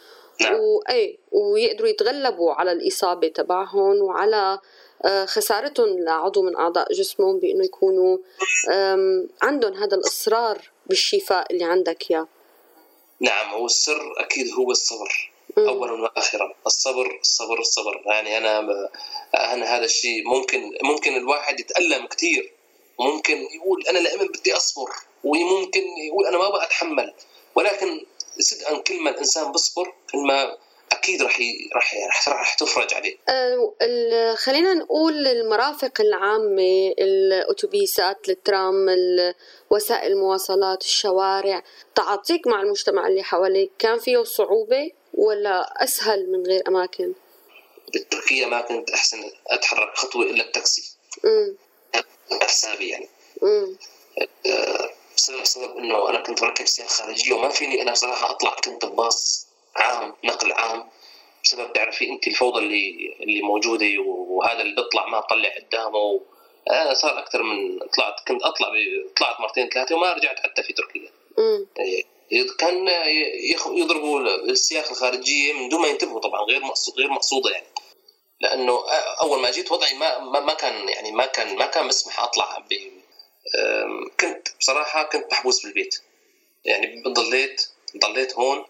نعم. 0.41 0.59
واي 0.59 1.19
ويقدروا 1.31 1.89
يتغلبوا 1.89 2.53
على 2.53 2.71
الإصابة 2.71 3.27
تبعهم 3.27 4.01
وعلى 4.01 4.59
آه، 5.05 5.25
خسارتهم 5.25 5.99
لعضو 5.99 6.41
من 6.41 6.55
أعضاء 6.55 6.93
جسمهم 6.93 7.39
بإنه 7.39 7.65
يكونوا 7.65 8.17
عندهم 9.41 9.73
هذا 9.73 9.97
الإصرار 9.97 10.71
بالشفاء 10.85 11.53
اللي 11.53 11.63
عندك 11.63 12.11
إياه. 12.11 12.27
نعم 13.19 13.49
هو 13.53 13.65
السر 13.65 14.13
أكيد 14.17 14.53
هو 14.53 14.71
الصبر. 14.71 15.31
اولا 15.57 15.91
واخرا. 15.93 16.53
الصبر 16.67 17.19
الصبر 17.21 17.59
الصبر. 17.59 18.03
يعني 18.05 18.37
أنا 18.37 18.59
أنا 19.35 19.77
هذا 19.77 19.85
الشيء 19.85 20.23
ممكن 20.27 20.77
ممكن 20.83 21.15
الواحد 21.17 21.59
يتألم 21.59 22.05
كثير 22.07 22.51
وممكن 22.97 23.47
يقول 23.55 23.87
أنا 23.87 23.99
لامن 23.99 24.27
بدي 24.27 24.57
أصبر. 24.57 24.89
وممكن 25.23 25.81
يقول 26.07 26.25
أنا 26.27 26.37
ما 26.37 26.49
بقى 26.49 26.63
أتحمل. 26.65 27.13
ولكن 27.55 28.05
صدقا 28.39 28.77
كل 28.77 29.01
ما 29.01 29.09
الإنسان 29.09 29.51
بصبر 29.51 29.93
كل 30.11 30.17
ما 30.17 30.57
أكيد 30.97 31.21
راح. 31.21 31.39
راح 31.75 31.93
راح, 32.07 32.29
راح 32.29 32.53
تفرج 32.53 32.93
عليه 32.93 33.17
ال- 33.81 34.37
خلينا 34.37 34.73
نقول 34.73 35.27
المرافق 35.27 36.01
العامة 36.01 36.93
الأتوبيسات 36.99 38.29
الترام 38.29 38.89
ال- 38.89 39.33
وسائل 39.69 40.11
المواصلات 40.11 40.81
الشوارع 40.81 41.63
تعاطيك 41.95 42.47
مع 42.47 42.61
المجتمع 42.61 43.07
اللي 43.07 43.23
حواليك 43.23 43.71
كان 43.79 43.99
فيه 43.99 44.23
صعوبة 44.23 44.91
ولا 45.13 45.83
أسهل 45.83 46.31
من 46.31 46.45
غير 46.47 46.63
أماكن؟ 46.67 47.13
بتركيا 47.95 48.47
ما 48.47 48.61
كنت 48.61 48.89
أحسن 48.89 49.17
أتحرك 49.47 49.97
خطوة 49.97 50.23
إلا 50.23 50.47
بتاكسي 50.49 50.91
مم. 51.23 51.55
حسابي 52.41 52.89
يعني 52.89 53.07
مم. 53.41 53.77
آه، 54.45 54.89
بسبب 55.17 55.43
سبب 55.45 55.77
إنه 55.77 56.09
أنا 56.09 56.19
كنت 56.21 56.41
مركب 56.43 56.65
سياحه 56.65 56.89
خارجيه 56.89 57.33
وما 57.33 57.49
فيني 57.49 57.81
أنا 57.81 57.91
بصراحة 57.91 58.31
أطلع 58.31 58.55
كنت 58.65 58.85
بباص 58.85 59.46
عام 59.77 60.13
نقل 60.23 60.51
عام 60.51 60.89
بسبب 61.43 61.73
تعرفي 61.73 62.09
أنت 62.09 62.27
الفوضى 62.27 62.59
اللي 62.59 63.15
اللي 63.19 63.41
موجودة 63.41 63.87
وهذا 63.99 64.61
اللي 64.61 64.75
بيطلع 64.75 65.07
ما 65.07 65.19
طلع 65.19 65.49
قدامه. 65.55 66.21
أنا 66.71 66.93
صار 66.93 67.19
أكثر 67.19 67.43
من 67.43 67.79
طلعت 67.79 68.27
كنت 68.27 68.43
أطلع 68.43 68.67
طلعت 69.17 69.39
مرتين 69.39 69.69
ثلاثة 69.69 69.95
وما 69.95 70.13
رجعت 70.13 70.39
حتى 70.39 70.63
في 70.63 70.73
تركيا. 70.73 71.11
إيه، 72.31 72.47
كان 72.59 72.87
يضربوا 73.77 74.19
السياق 74.19 74.89
الخارجية 74.89 75.53
من 75.53 75.69
دون 75.69 75.81
ما 75.81 75.87
ينتبهوا 75.87 76.19
طبعا 76.19 76.41
غير 76.41 76.61
مقصود 76.61 76.95
غير 76.97 77.09
مقصودة 77.09 77.49
يعني. 77.51 77.67
لأنه 78.39 78.83
أول 79.21 79.39
ما 79.39 79.51
جيت 79.51 79.71
وضعي 79.71 79.95
ما 79.95 80.19
ما 80.19 80.53
كان 80.53 80.89
يعني 80.89 81.11
ما 81.11 81.25
كان 81.25 81.55
ما 81.55 81.65
كان 81.65 81.87
مسمح 81.87 82.19
أطلع 82.19 82.63
كنت 84.19 84.47
بصراحة 84.59 85.03
كنت 85.03 85.31
محبوس 85.31 85.63
بالبيت. 85.63 86.01
يعني 86.65 87.03
ضليت 87.07 87.69
ضليت 87.97 88.33
هون. 88.35 88.65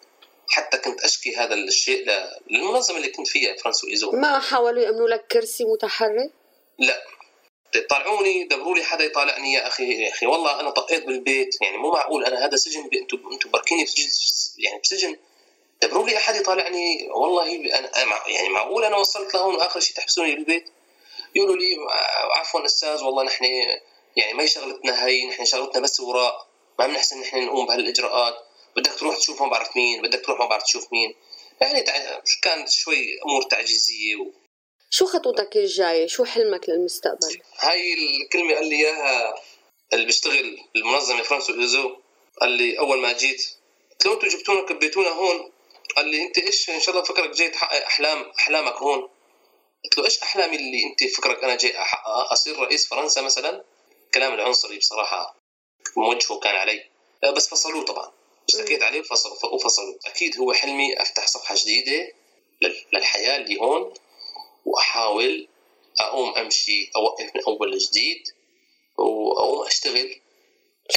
حتى 0.49 0.77
كنت 0.77 1.01
أشكي 1.01 1.35
هذا 1.35 1.53
الشيء 1.53 2.05
للمنظمه 2.49 2.97
اللي 2.97 3.09
كنت 3.09 3.27
فيها 3.27 3.55
France 3.55 3.87
Horizon. 3.87 4.11
ما 4.11 4.39
حاولوا 4.39 4.83
يامنوا 4.83 5.07
لك 5.07 5.27
كرسي 5.31 5.63
متحرك؟ 5.63 6.31
لا. 6.79 7.03
طلعوني 7.89 8.43
دبروا 8.43 8.75
لي 8.77 8.83
حدا 8.83 9.03
يطالعني 9.03 9.53
يا 9.53 9.67
أخي 9.67 10.03
يا 10.03 10.09
أخي 10.09 10.25
والله 10.25 10.59
أنا 10.59 10.69
طقيت 10.69 11.05
بالبيت. 11.05 11.57
يعني 11.61 11.77
مو 11.77 11.91
معقول 11.91 12.25
أنا 12.25 12.45
هذا 12.45 12.55
سجن 12.55 12.89
أنتم 12.93 13.19
أنتم 13.31 13.51
بركيني 13.51 13.85
في 13.85 14.01
يعني 14.57 14.79
بسجن 14.79 15.17
دبروا 15.81 16.07
لي 16.07 16.17
أحد 16.17 16.35
يطالعني 16.35 17.09
والله 17.11 17.55
أنا 17.79 17.91
يعني 18.27 18.49
معقول 18.49 18.83
أنا 18.83 18.97
وصلت 18.97 19.33
لهون 19.33 19.55
وآخر 19.55 19.79
شيء 19.79 19.95
تحبسوني 19.95 20.35
بالبيت؟ 20.35 20.69
يقولوا 21.35 21.55
لي 21.55 21.75
عفوا 22.35 22.65
أستاذ 22.65 23.03
والله 23.03 23.23
نحن 23.23 23.45
يعني 24.15 24.33
ما 24.33 24.45
شغلتنا 24.45 25.05
هي 25.05 25.25
نحن 25.25 25.45
شغلتنا 25.45 25.81
بس 25.81 25.99
وراء. 25.99 26.47
ما 26.79 26.87
بنحسن 26.87 27.21
نحن 27.21 27.45
نقوم 27.45 27.65
بهالإجراءات. 27.65 28.46
بدك 28.75 28.93
تروح 28.93 29.17
تشوف 29.17 29.41
ما 29.41 29.47
بعرف 29.47 29.75
مين 29.75 30.01
بدك 30.01 30.25
تروح 30.25 30.39
ما 30.39 30.45
بعرف 30.45 30.63
تشوف 30.63 30.93
مين. 30.93 31.15
يعني 31.61 31.85
كانت 32.41 32.69
شوي 32.69 33.21
أمور 33.25 33.43
تعجيزية 33.43 34.15
و... 34.15 34.31
شو 34.89 35.05
خطوتك 35.05 35.57
الجاية؟ 35.57 36.07
شو 36.07 36.25
حلمك 36.25 36.69
للمستقبل؟ 36.69 37.41
هاي 37.59 37.93
الكلمة 37.93 38.55
قال 38.55 38.69
لي 38.69 38.75
إياها 38.75 39.35
اللي 39.93 40.05
بيشتغل 40.05 40.59
بالمنظمة 40.73 41.21
France 41.21 41.53
Horizon. 41.53 41.95
قال 42.41 42.51
لي 42.51 42.79
أول 42.79 42.99
ما 42.99 43.13
جيت 43.13 43.47
قلت 43.91 44.05
له 44.05 44.13
أنتم 44.13 44.27
جبتونا 44.27 44.61
كبيتونا 44.61 45.09
هون؟ 45.09 45.51
قال 45.95 46.07
لي 46.07 46.23
أنت 46.23 46.37
إيش؟ 46.37 46.69
إن 46.69 46.79
شاء 46.79 46.95
الله 46.95 47.05
فكرك 47.05 47.29
جاي 47.29 47.49
تحقق 47.49 47.85
احلام 47.85 48.31
أحلامك 48.39 48.73
هون. 48.73 49.09
قلت 49.83 49.97
له 49.97 50.05
إيش 50.05 50.19
أحلامي 50.19 50.55
اللي 50.55 50.83
أنت 50.83 51.13
فكرك 51.15 51.43
أنا 51.43 51.55
جاي 51.55 51.81
أحققها؟ 51.81 52.33
أصير 52.33 52.59
رئيس 52.59 52.87
فرنسا 52.87 53.21
مثلا؟ 53.21 53.63
الكلام 54.05 54.33
العنصري 54.33 54.77
بصراحة 54.77 55.35
موجهه 55.97 56.39
كان 56.39 56.55
علي. 56.55 56.89
بس 57.35 57.49
فصلوه 57.49 57.85
طبعا. 57.85 58.11
اشتكيت 58.49 58.83
عليه 58.83 58.99
وفصلوا. 59.53 59.95
أكيد 60.05 60.39
هو 60.39 60.53
حلمي 60.53 61.01
أفتح 61.01 61.27
صفحة 61.27 61.55
جديدة 61.55 62.13
للحياة 62.93 63.37
اللي 63.37 63.59
هون 63.59 63.93
وأحاول 64.65 65.47
أقوم 65.99 66.33
أمشي 66.37 66.91
أوقف 66.95 67.35
من 67.35 67.41
أول 67.47 67.77
جديد 67.77 68.27
وأقوم 68.97 69.67
أشتغل. 69.67 70.21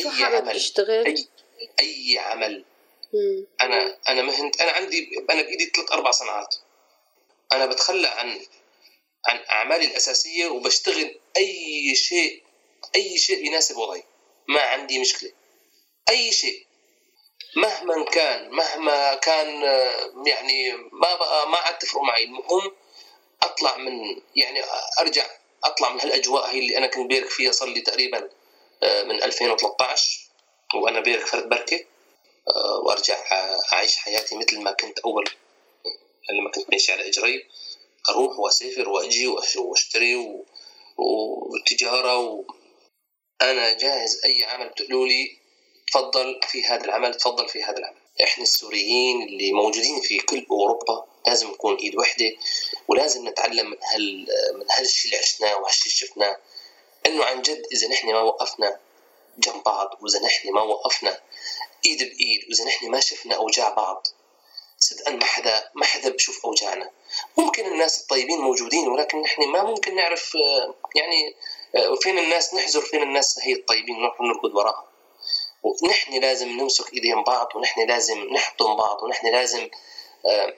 شو 0.00 0.10
حابب 0.10 0.52
تشتغل؟ 0.52 1.06
اي 1.06 1.28
أي 1.80 2.18
عمل. 2.18 2.64
مم. 3.14 3.46
أنا 3.62 3.98
أنا 4.08 4.22
مهنت 4.22 4.60
أنا 4.60 4.70
عندي 4.70 5.10
أنا 5.30 5.42
بإيدي 5.42 5.66
ثلاث 5.66 5.92
أربع 5.92 6.10
صناعات. 6.10 6.56
أنا 7.52 7.66
بتخلى 7.66 8.08
عن 8.08 8.40
عن 9.26 9.36
أعمالي 9.50 9.84
الأساسية 9.84 10.46
وبشتغل 10.46 11.20
أي 11.36 11.94
شيء 11.94 12.42
أي 12.96 13.18
شيء 13.18 13.46
يناسب 13.46 13.76
وضعي. 13.76 14.02
ما 14.48 14.60
عندي 14.60 14.98
مشكلة. 14.98 15.32
أي 16.10 16.32
شيء. 16.32 16.66
مهما 17.56 18.04
كان 18.04 18.50
مهما 18.50 19.14
كان 19.14 19.62
يعني 20.26 20.72
ما 20.92 21.14
بقى 21.14 21.48
ما 21.50 21.56
عاد 21.56 21.78
تفرق 21.78 22.02
معي. 22.02 22.24
المهم 22.24 22.72
أطلع 23.42 23.76
من 23.76 24.20
يعني 24.36 24.62
أرجع 25.00 25.26
أطلع 25.64 25.92
من 25.92 26.00
هالأجواء 26.00 26.50
هي 26.50 26.58
اللي 26.58 26.78
أنا 26.78 26.86
كنت 26.86 27.06
بيرك 27.06 27.30
فيها 27.30 27.52
صار 27.52 27.68
لي 27.68 27.80
تقريبا 27.80 28.30
آه، 28.82 29.02
من 29.02 29.22
2013 29.22 30.20
وأنا 30.74 31.00
بيرك 31.00 31.26
فرد 31.26 31.48
بركة 31.48 31.84
آه، 32.56 32.78
وأرجع 32.84 33.16
أعيش 33.72 33.96
حياتي 33.96 34.36
مثل 34.36 34.60
ما 34.60 34.72
كنت 34.72 34.98
أول 34.98 35.24
لما 36.30 36.50
كنت 36.50 36.70
ماشي 36.72 36.92
على 36.92 37.08
إجري. 37.08 37.46
أروح 38.08 38.38
وأسافر 38.38 38.88
وأجي 38.88 39.26
وأشتري 39.58 40.36
وتجارة 40.96 42.18
و... 42.18 42.44
أنا 43.42 43.72
جاهز 43.72 44.20
أي 44.24 44.44
عمل 44.44 44.68
بتقولوا 44.68 45.06
لي 45.08 45.39
تفضل 45.90 46.40
في 46.48 46.64
هذا 46.64 46.84
العمل 46.84 47.14
تفضل 47.14 47.48
في 47.48 47.62
هذا 47.62 47.78
العمل. 47.78 47.96
إحنا 48.24 48.42
السوريين 48.42 49.22
اللي 49.22 49.52
موجودين 49.52 50.00
في 50.00 50.18
كل 50.18 50.46
أوروبا 50.50 51.04
لازم 51.26 51.50
نكون 51.50 51.76
إيد 51.76 51.96
وحدة 51.96 52.36
ولازم 52.88 53.28
نتعلم 53.28 53.70
من 53.70 53.76
هال 53.92 54.26
من 54.54 54.66
هالشيء 54.70 55.12
اللي 55.12 55.22
عشناه 55.22 55.56
وهالشيء 55.56 55.84
اللي 55.84 55.96
شفناه. 55.96 56.36
إنه 57.06 57.24
عن 57.24 57.42
جد 57.42 57.66
إذا 57.72 57.88
نحن 57.88 58.12
ما 58.12 58.20
وقفنا 58.20 58.78
جنب 59.38 59.62
بعض 59.62 59.98
وإذا 60.00 60.20
نحن 60.20 60.52
ما 60.52 60.62
وقفنا 60.62 61.20
إيد 61.86 61.98
بإيد 61.98 62.44
وإذا 62.48 62.64
نحن 62.64 62.90
ما 62.90 63.00
شفنا 63.00 63.34
أوجاع 63.34 63.70
بعض 63.70 64.06
صدقا 64.78 65.10
ما 65.10 65.24
حدا 65.24 65.70
ما 65.74 65.86
حدا 65.86 66.08
بشوف 66.08 66.44
أوجاعنا. 66.46 66.90
ممكن 67.36 67.66
الناس 67.66 68.00
الطيبين 68.00 68.38
موجودين 68.38 68.88
ولكن 68.88 69.22
نحن 69.22 69.48
ما 69.48 69.62
ممكن 69.62 69.94
نعرف 69.94 70.34
يعني 70.94 71.36
فين 72.02 72.18
الناس 72.18 72.54
نحزر 72.54 72.80
فين 72.80 73.02
الناس 73.02 73.38
هي 73.42 73.52
الطيبين 73.52 74.00
نروح 74.00 74.20
نركض 74.20 74.54
وراها. 74.54 74.89
ونحن 75.62 76.20
لازم 76.20 76.48
نمسك 76.48 76.92
ايدين 76.94 77.22
بعض 77.22 77.48
ونحن 77.56 77.80
لازم 77.88 78.18
نحضن 78.32 78.76
بعض 78.76 79.02
ونحن 79.02 79.26
لازم 79.26 79.68
آه 80.26 80.54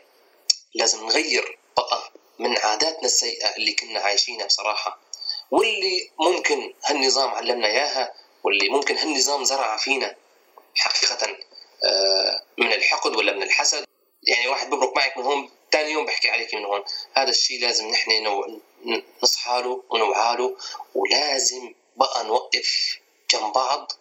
لازم 0.74 1.07
نغير 1.07 1.59
بقى 1.76 2.12
من 2.38 2.59
عاداتنا 2.59 3.05
السيئة 3.05 3.57
اللي 3.57 3.72
كنا 3.72 4.00
عايشينها 4.00 4.46
بصراحة. 4.46 4.98
واللي 5.50 6.11
ممكن 6.20 6.74
هالنظام 6.84 7.30
علمنا 7.30 7.66
إياها 7.66 8.14
واللي 8.44 8.68
ممكن 8.68 8.96
هالنظام 8.96 9.44
زرع 9.44 9.76
فينا 9.76 10.16
حقيقة 10.74 11.26
آه 11.84 12.42
من 12.59 12.72
الحقد 12.72 13.16
ولا 13.16 13.32
من 13.32 13.42
الحسد. 13.42 13.84
يعني 14.22 14.48
واحد 14.48 14.70
ببرك 14.70 14.96
معك 14.96 15.18
من 15.18 15.24
هون 15.24 15.50
ثاني 15.72 15.90
يوم 15.90 16.07
بحكي 16.07 16.30
عليك 16.30 16.55
من 16.55 16.64
هون. 16.64 16.84
هذا 17.14 17.30
الشيء 17.30 17.61
لازم 17.61 17.88
نحن 17.88 18.11
نصحى 19.22 19.62
له 19.62 19.82
ونوعى 19.90 20.36
له 20.36 20.57
ولازم 20.94 21.74
بقى 21.96 22.24
نوقف 22.24 22.98
جنب 23.30 23.53
بعض 23.53 23.92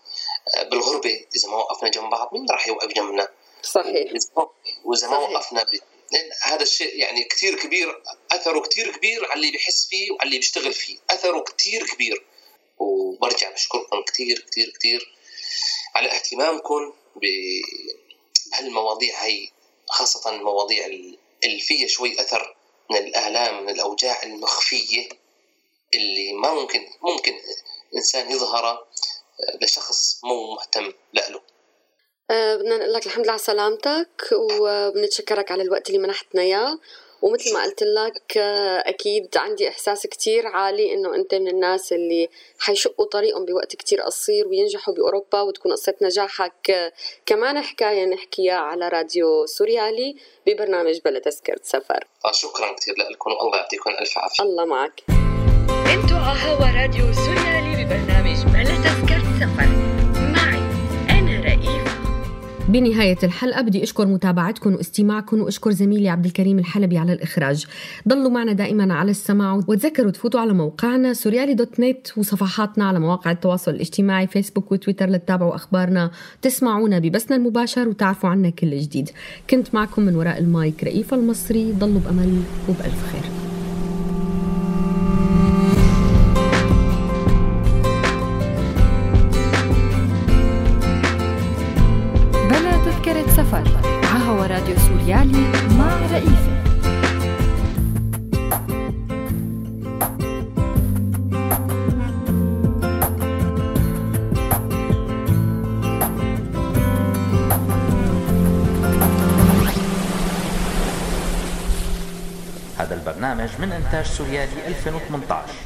بالغربة 0.71 1.25
إذا 1.35 1.49
ما 1.49 1.55
وقفنا 1.57 1.89
جنب 1.89 2.09
بعض 2.09 2.33
مين 2.33 2.45
راح 2.49 2.67
يوقف 2.67 2.87
جنبنا؟ 2.87 3.29
صحيح. 3.63 4.11
وإذا 4.85 5.07
ما 5.07 5.17
وقفنا 5.17 5.63
ب... 5.63 5.67
هذا 6.43 6.63
الشيء 6.63 6.95
يعني 6.95 7.23
كثير 7.23 7.59
كبير 7.59 8.03
أثره 8.31 8.59
كثير 8.59 8.91
كبير 8.91 9.25
على 9.25 9.33
اللي 9.33 9.51
بحس 9.51 9.87
فيه 9.89 10.11
وعلى 10.11 10.23
اللي 10.23 10.37
بيشتغل 10.37 10.73
فيه 10.73 10.97
أثره 11.09 11.39
كثير 11.39 11.85
كبير. 11.85 12.25
وبرجع 12.79 13.51
بشكركم 13.51 14.01
كثير 14.01 14.45
كثير 14.51 14.69
كثير 14.79 15.15
على 15.95 16.11
اهتمامكم 16.11 16.93
بهالمواضيع 18.51 19.23
هي 19.23 19.49
خاصة 19.87 20.29
المواضيع 20.29 20.85
اللي 21.43 21.59
فيها 21.59 21.87
شوي 21.87 22.21
أثر 22.21 22.55
من 22.89 22.97
الآلام 22.97 23.63
من 23.63 23.69
الأوجاع 23.69 24.23
المخفية 24.23 25.09
اللي 25.95 26.33
ما 26.33 26.53
ممكن 26.53 26.87
ممكن 27.01 27.33
إنسان 27.95 28.31
يظهر 28.31 28.87
لشخص 29.61 30.21
مو 30.23 30.53
مهتم 30.53 30.93
له 31.13 31.41
أه 32.31 32.55
بدنا 32.55 32.77
نقول 32.77 32.93
لك 32.93 33.05
الحمد 33.05 33.23
لله 33.23 33.31
على 33.31 33.41
سلامتك 33.41 34.29
وبنتشكرك 34.33 35.51
على 35.51 35.63
الوقت 35.63 35.87
اللي 35.87 35.99
منحتنا 35.99 36.41
إياه. 36.41 36.79
ومثل 37.21 37.53
ما 37.53 37.63
قلت 37.63 37.83
لك 37.83 38.37
أكيد 38.85 39.37
عندي 39.37 39.69
إحساس 39.69 40.07
كتير 40.07 40.47
عالي 40.47 40.93
إنه 40.93 41.15
أنت 41.15 41.35
من 41.35 41.47
الناس 41.47 41.93
اللي 41.93 42.29
حيشقوا 42.59 43.05
طريقهم 43.05 43.45
بوقت 43.45 43.75
كتير 43.75 44.01
قصير 44.01 44.47
وينجحوا 44.47 44.93
بأوروبا 44.93 45.41
وتكون 45.41 45.71
قصة 45.71 45.93
نجاحك. 46.01 46.91
كمان 47.25 47.61
حكاية 47.61 48.05
نحكيها 48.05 48.57
على 48.57 48.87
راديو 48.87 49.45
سوريالي 49.45 50.15
ببرنامج 50.47 50.99
بلا 51.05 51.19
تذكره 51.19 51.59
سفر. 51.63 52.07
آه، 52.25 52.31
شكرا 52.31 52.73
كثير 52.73 52.95
لكم 53.11 53.31
الله 53.31 53.57
يعطيكم 53.57 53.89
ألف 53.89 54.17
عافية. 54.17 54.43
الله 54.43 54.65
معك. 54.65 55.03
أنتوا 55.93 56.17
على 56.17 56.39
هوا 56.39 56.81
راديو 56.81 57.13
سوريالي 57.13 57.83
ببرنامج 57.83 58.50
بنهاية 62.71 63.17
الحلقة 63.23 63.61
بدي 63.61 63.83
أشكر 63.83 64.07
متابعتكم 64.07 64.75
واستماعكم 64.75 65.41
وأشكر 65.41 65.71
زميلي 65.71 66.09
عبد 66.09 66.25
الكريم 66.25 66.59
الحلبي 66.59 66.97
على 66.97 67.13
الإخراج. 67.13 67.65
ضلوا 68.07 68.29
معنا 68.29 68.53
دائما 68.53 68.93
على 68.93 69.11
السماع 69.11 69.53
وتذكروا 69.53 70.11
تفوتوا 70.11 70.39
على 70.39 70.53
موقعنا 70.53 71.13
سوريالي 71.13 71.53
دوت 71.53 71.79
نت 71.79 72.17
وصفحاتنا 72.17 72.85
على 72.85 72.99
مواقع 72.99 73.31
التواصل 73.31 73.71
الاجتماعي 73.71 74.27
فيسبوك 74.27 74.71
وتويتر 74.71 75.09
لتتابعوا 75.09 75.55
أخبارنا. 75.55 76.11
تسمعونا 76.41 76.99
ببثنا 76.99 77.37
المباشر 77.37 77.89
وتعرفوا 77.89 78.29
عنا 78.29 78.49
كل 78.49 78.79
جديد. 78.79 79.09
كنت 79.49 79.75
معكم 79.75 80.01
من 80.01 80.15
وراء 80.15 80.39
المايك 80.39 80.83
رئيفة 80.83 81.17
المصري. 81.17 81.71
ضلوا 81.71 81.99
بأمل 81.99 82.41
وبألف 82.69 83.11
خير. 83.11 83.50
سوريالي 114.11 114.67
2018 114.67 115.60